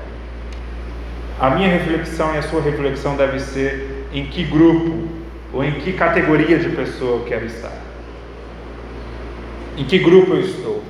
[1.41, 5.18] A minha reflexão e a sua reflexão deve ser em que grupo
[5.53, 7.73] ou em que categoria de pessoa eu quero estar.
[9.77, 10.85] Em que grupo eu estou?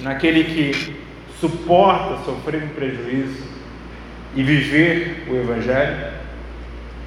[0.00, 0.96] Naquele que
[1.38, 3.44] suporta sofrer um prejuízo
[4.34, 6.20] e viver o Evangelho?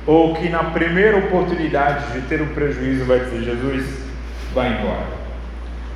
[0.06, 3.86] Ou que na primeira oportunidade de ter um prejuízo vai dizer: Jesus,
[4.54, 5.08] vai embora.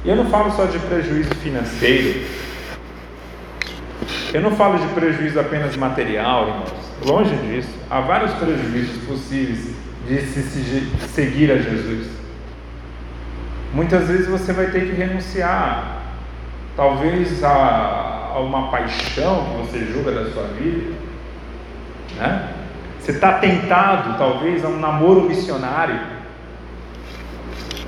[0.03, 2.25] E eu não falo só de prejuízo financeiro,
[4.33, 6.87] eu não falo de prejuízo apenas material, irmãos.
[7.05, 7.69] Longe disso.
[7.89, 9.76] Há vários prejuízos possíveis
[10.07, 10.41] de se
[11.13, 12.07] seguir a Jesus.
[13.73, 16.01] Muitas vezes você vai ter que renunciar,
[16.75, 20.93] talvez a, a uma paixão que você julga da sua vida,
[22.15, 22.53] né?
[22.99, 25.99] Você está tentado, talvez, a um namoro missionário.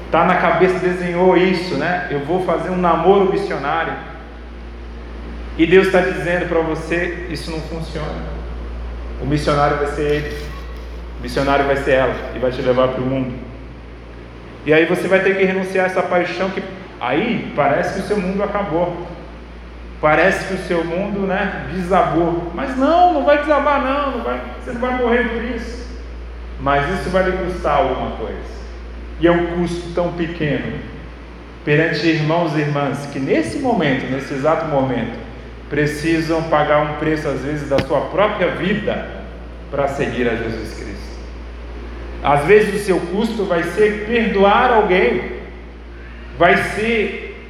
[0.06, 2.08] Está na cabeça, desenhou isso, né?
[2.10, 3.94] Eu vou fazer um namoro missionário.
[5.58, 8.40] E Deus está dizendo para você: isso não funciona.
[9.22, 10.49] O missionário vai ser ele,
[11.20, 13.34] o missionário vai ser ela, e vai te levar para o mundo.
[14.66, 16.64] E aí você vai ter que renunciar a essa paixão que
[17.00, 19.08] aí parece que o seu mundo acabou.
[20.02, 22.52] Parece que o seu mundo né, desabou.
[22.56, 25.88] Mas não, não vai desabar não, não vai, você não vai morrer por isso.
[26.60, 28.60] Mas isso vai lhe custar alguma coisa.
[29.20, 30.80] E é um custo tão pequeno
[31.66, 35.20] perante irmãos e irmãs que nesse momento, nesse exato momento,
[35.70, 39.08] precisam pagar um preço às vezes da sua própria vida
[39.70, 40.99] para seguir a Jesus Cristo.
[42.24, 45.40] Às vezes o seu custo vai ser perdoar alguém,
[46.38, 47.48] vai ser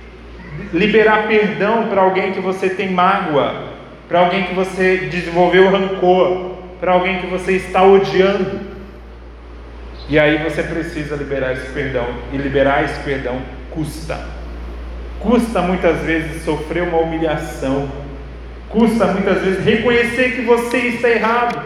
[0.73, 3.69] liberar perdão para alguém que você tem mágoa,
[4.07, 8.59] para alguém que você desenvolveu rancor, para alguém que você está odiando.
[10.09, 12.07] E aí você precisa liberar esse perdão.
[12.33, 13.39] E liberar esse perdão
[13.69, 14.19] custa.
[15.19, 17.89] Custa muitas vezes sofrer uma humilhação.
[18.69, 21.61] Custa muitas vezes reconhecer que você está errado.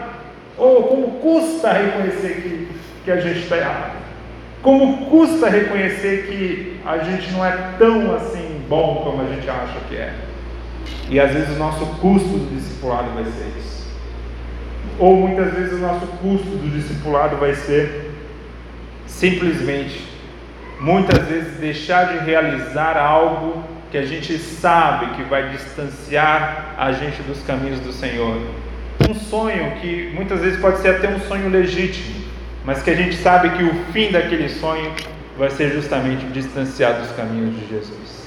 [0.58, 2.63] Ou como custa reconhecer que,
[3.04, 4.04] que a gente está errado.
[4.62, 9.78] Como custa reconhecer que a gente não é tão assim bom como a gente acha
[9.88, 10.14] que é.
[11.10, 13.86] E às vezes o nosso custo do discipulado vai ser isso.
[14.98, 18.12] Ou muitas vezes o nosso custo do discipulado vai ser
[19.06, 20.02] simplesmente,
[20.80, 27.22] muitas vezes, deixar de realizar algo que a gente sabe que vai distanciar a gente
[27.22, 28.40] dos caminhos do Senhor.
[29.08, 32.23] Um sonho que muitas vezes pode ser até um sonho legítimo,
[32.64, 34.90] mas que a gente sabe que o fim daquele sonho
[35.38, 38.24] vai ser justamente distanciar dos caminhos de Jesus.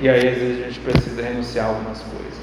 [0.00, 2.36] E aí, às vezes, a gente precisa renunciar a algumas coisas.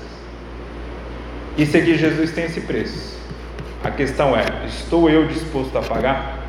[1.56, 3.20] E seguir Jesus tem esse preço.
[3.84, 6.40] A questão é: estou eu disposto a pagar?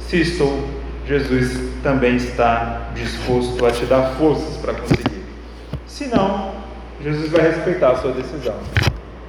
[0.00, 0.68] Se estou,
[1.06, 5.22] Jesus também está disposto a te dar forças para conseguir.
[5.86, 6.54] Se não,
[7.02, 8.56] Jesus vai respeitar a sua decisão.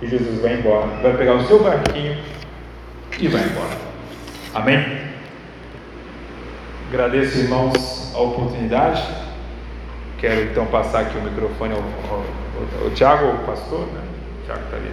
[0.02, 2.18] E Jesus vai embora, vai pegar o seu barquinho
[3.20, 3.93] e vai embora.
[4.54, 4.86] Amém?
[6.90, 9.04] Agradeço, irmãos, a oportunidade.
[10.20, 12.24] Quero então passar aqui o microfone ao, ao,
[12.84, 14.02] ao, Tiago, o pastor, né?
[14.42, 14.92] O Tiago está ali.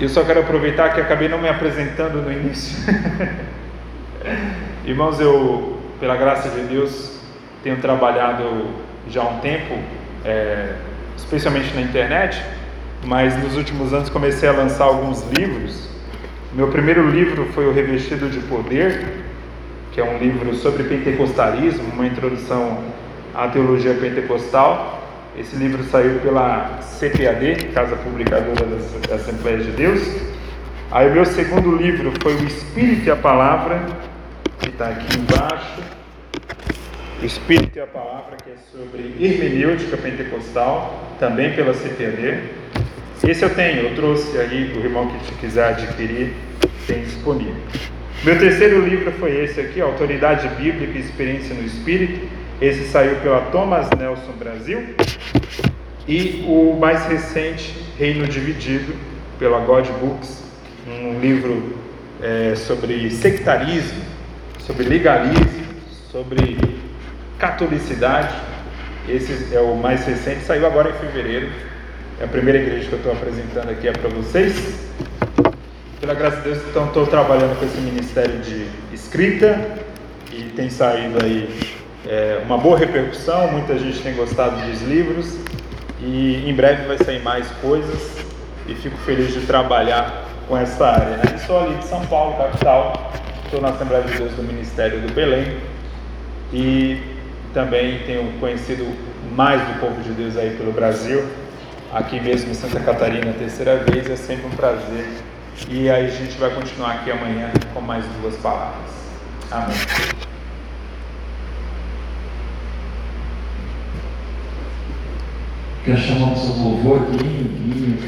[0.00, 2.76] Eu só quero aproveitar que acabei não me apresentando no início.
[4.84, 7.20] Irmãos, eu, pela graça de Deus,
[7.62, 8.70] tenho trabalhado
[9.08, 9.78] já há um tempo,
[10.24, 10.74] é,
[11.16, 12.42] especialmente na internet,
[13.04, 15.89] mas nos últimos anos comecei a lançar alguns livros.
[16.52, 19.22] Meu primeiro livro foi O Revestido de Poder,
[19.92, 22.82] que é um livro sobre pentecostalismo, uma introdução
[23.32, 25.00] à teologia pentecostal.
[25.38, 30.02] Esse livro saiu pela CPAD, Casa Publicadora das Assembleias de Deus.
[30.90, 33.86] Aí meu segundo livro foi O Espírito e a Palavra,
[34.58, 35.80] que está aqui embaixo.
[37.22, 42.40] O Espírito e a Palavra, que é sobre hermenêutica pentecostal, também pela CPAD.
[43.26, 46.32] Esse eu tenho, eu trouxe aí, o irmão que quiser adquirir,
[46.86, 47.54] tem disponível.
[48.24, 52.26] Meu terceiro livro foi esse aqui, Autoridade Bíblica e Experiência no Espírito.
[52.60, 54.94] Esse saiu pela Thomas Nelson Brasil.
[56.08, 58.94] E o mais recente, Reino Dividido,
[59.38, 60.42] pela God Books,
[60.88, 61.74] um livro
[62.22, 64.02] é, sobre sectarismo,
[64.58, 65.64] sobre legalismo,
[66.10, 66.58] sobre
[67.38, 68.34] catolicidade.
[69.08, 71.50] Esse é o mais recente, saiu agora em fevereiro.
[72.20, 74.54] É a primeira igreja que eu estou apresentando aqui é para vocês.
[75.98, 79.58] Pela graça de Deus, então estou trabalhando com esse ministério de escrita
[80.30, 81.48] e tem saído aí
[82.06, 83.50] é, uma boa repercussão.
[83.52, 85.34] Muita gente tem gostado dos livros
[85.98, 88.18] e em breve vai sair mais coisas
[88.68, 91.16] e fico feliz de trabalhar com essa área.
[91.16, 91.38] Né?
[91.46, 93.12] Sou ali de São Paulo, capital,
[93.46, 95.56] estou na Assembleia de Deus do Ministério do Belém
[96.52, 97.00] e
[97.54, 98.86] também tenho conhecido
[99.34, 101.24] mais do povo de Deus aí pelo Brasil,
[101.92, 105.06] aqui mesmo em Santa Catarina, terceira vez, é sempre um prazer
[105.68, 108.90] e aí a gente vai continuar aqui amanhã com mais duas palavras.
[109.50, 109.76] Amém.
[115.84, 117.98] Quero chamar o seu louvor aqui, Guinho,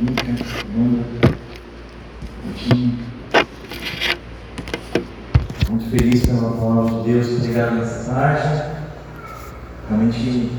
[0.00, 0.44] Mica,
[0.76, 1.04] Nanda,
[2.42, 2.98] Coutinho.
[5.68, 8.62] Muito feliz pela palavra de Deus pregada nessa tarde.
[9.88, 10.52] Realmente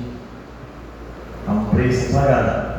[1.48, 2.73] há um preço pagado,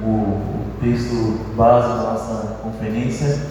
[0.00, 0.40] Como
[0.80, 3.46] texto base da nossa conferência,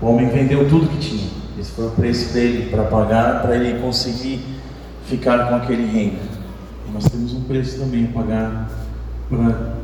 [0.00, 1.28] o homem vendeu tudo que tinha.
[1.58, 4.44] Esse foi o preço dele para pagar, para ele conseguir
[5.06, 6.18] ficar com aquele reino.
[6.88, 8.70] E nós temos um preço também a pagar
[9.28, 9.74] para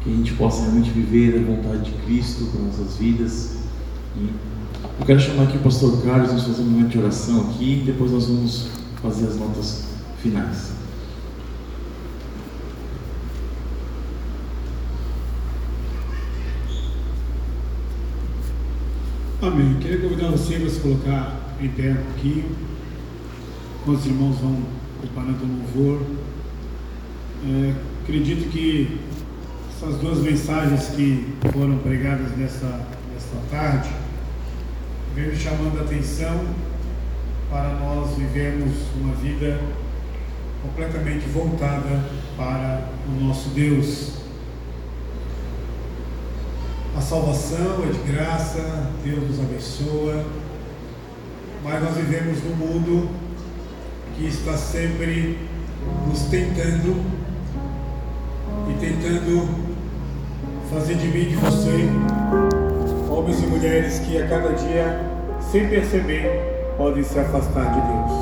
[0.00, 3.56] que a gente possa realmente viver a vontade de Cristo para nossas vidas.
[4.16, 4.28] E
[5.00, 7.86] eu quero chamar aqui o pastor Carlos, vamos fazer um momento de oração aqui, e
[7.86, 8.68] depois nós vamos
[9.00, 9.84] fazer as notas
[10.20, 10.81] finais.
[19.42, 19.74] Amém.
[19.80, 22.44] Queria convidar você para se colocar em pé um pouquinho.
[23.84, 24.62] Quando os irmãos vão
[25.00, 26.06] preparando o louvor.
[27.44, 27.74] É,
[28.04, 29.00] acredito que
[29.68, 33.90] essas duas mensagens que foram pregadas nessa, nessa tarde
[35.12, 36.46] vêm chamando a atenção
[37.50, 39.60] para nós vivermos uma vida
[40.62, 44.21] completamente voltada para o nosso Deus.
[46.96, 48.60] A salvação é de graça,
[49.02, 50.24] Deus nos abençoa,
[51.64, 53.08] mas nós vivemos num mundo
[54.16, 55.38] que está sempre
[56.06, 57.02] nos tentando
[58.68, 59.48] e tentando
[60.70, 61.88] fazer de mim e de você
[63.10, 65.00] homens e mulheres que a cada dia,
[65.50, 68.12] sem perceber, podem se afastar de Deus.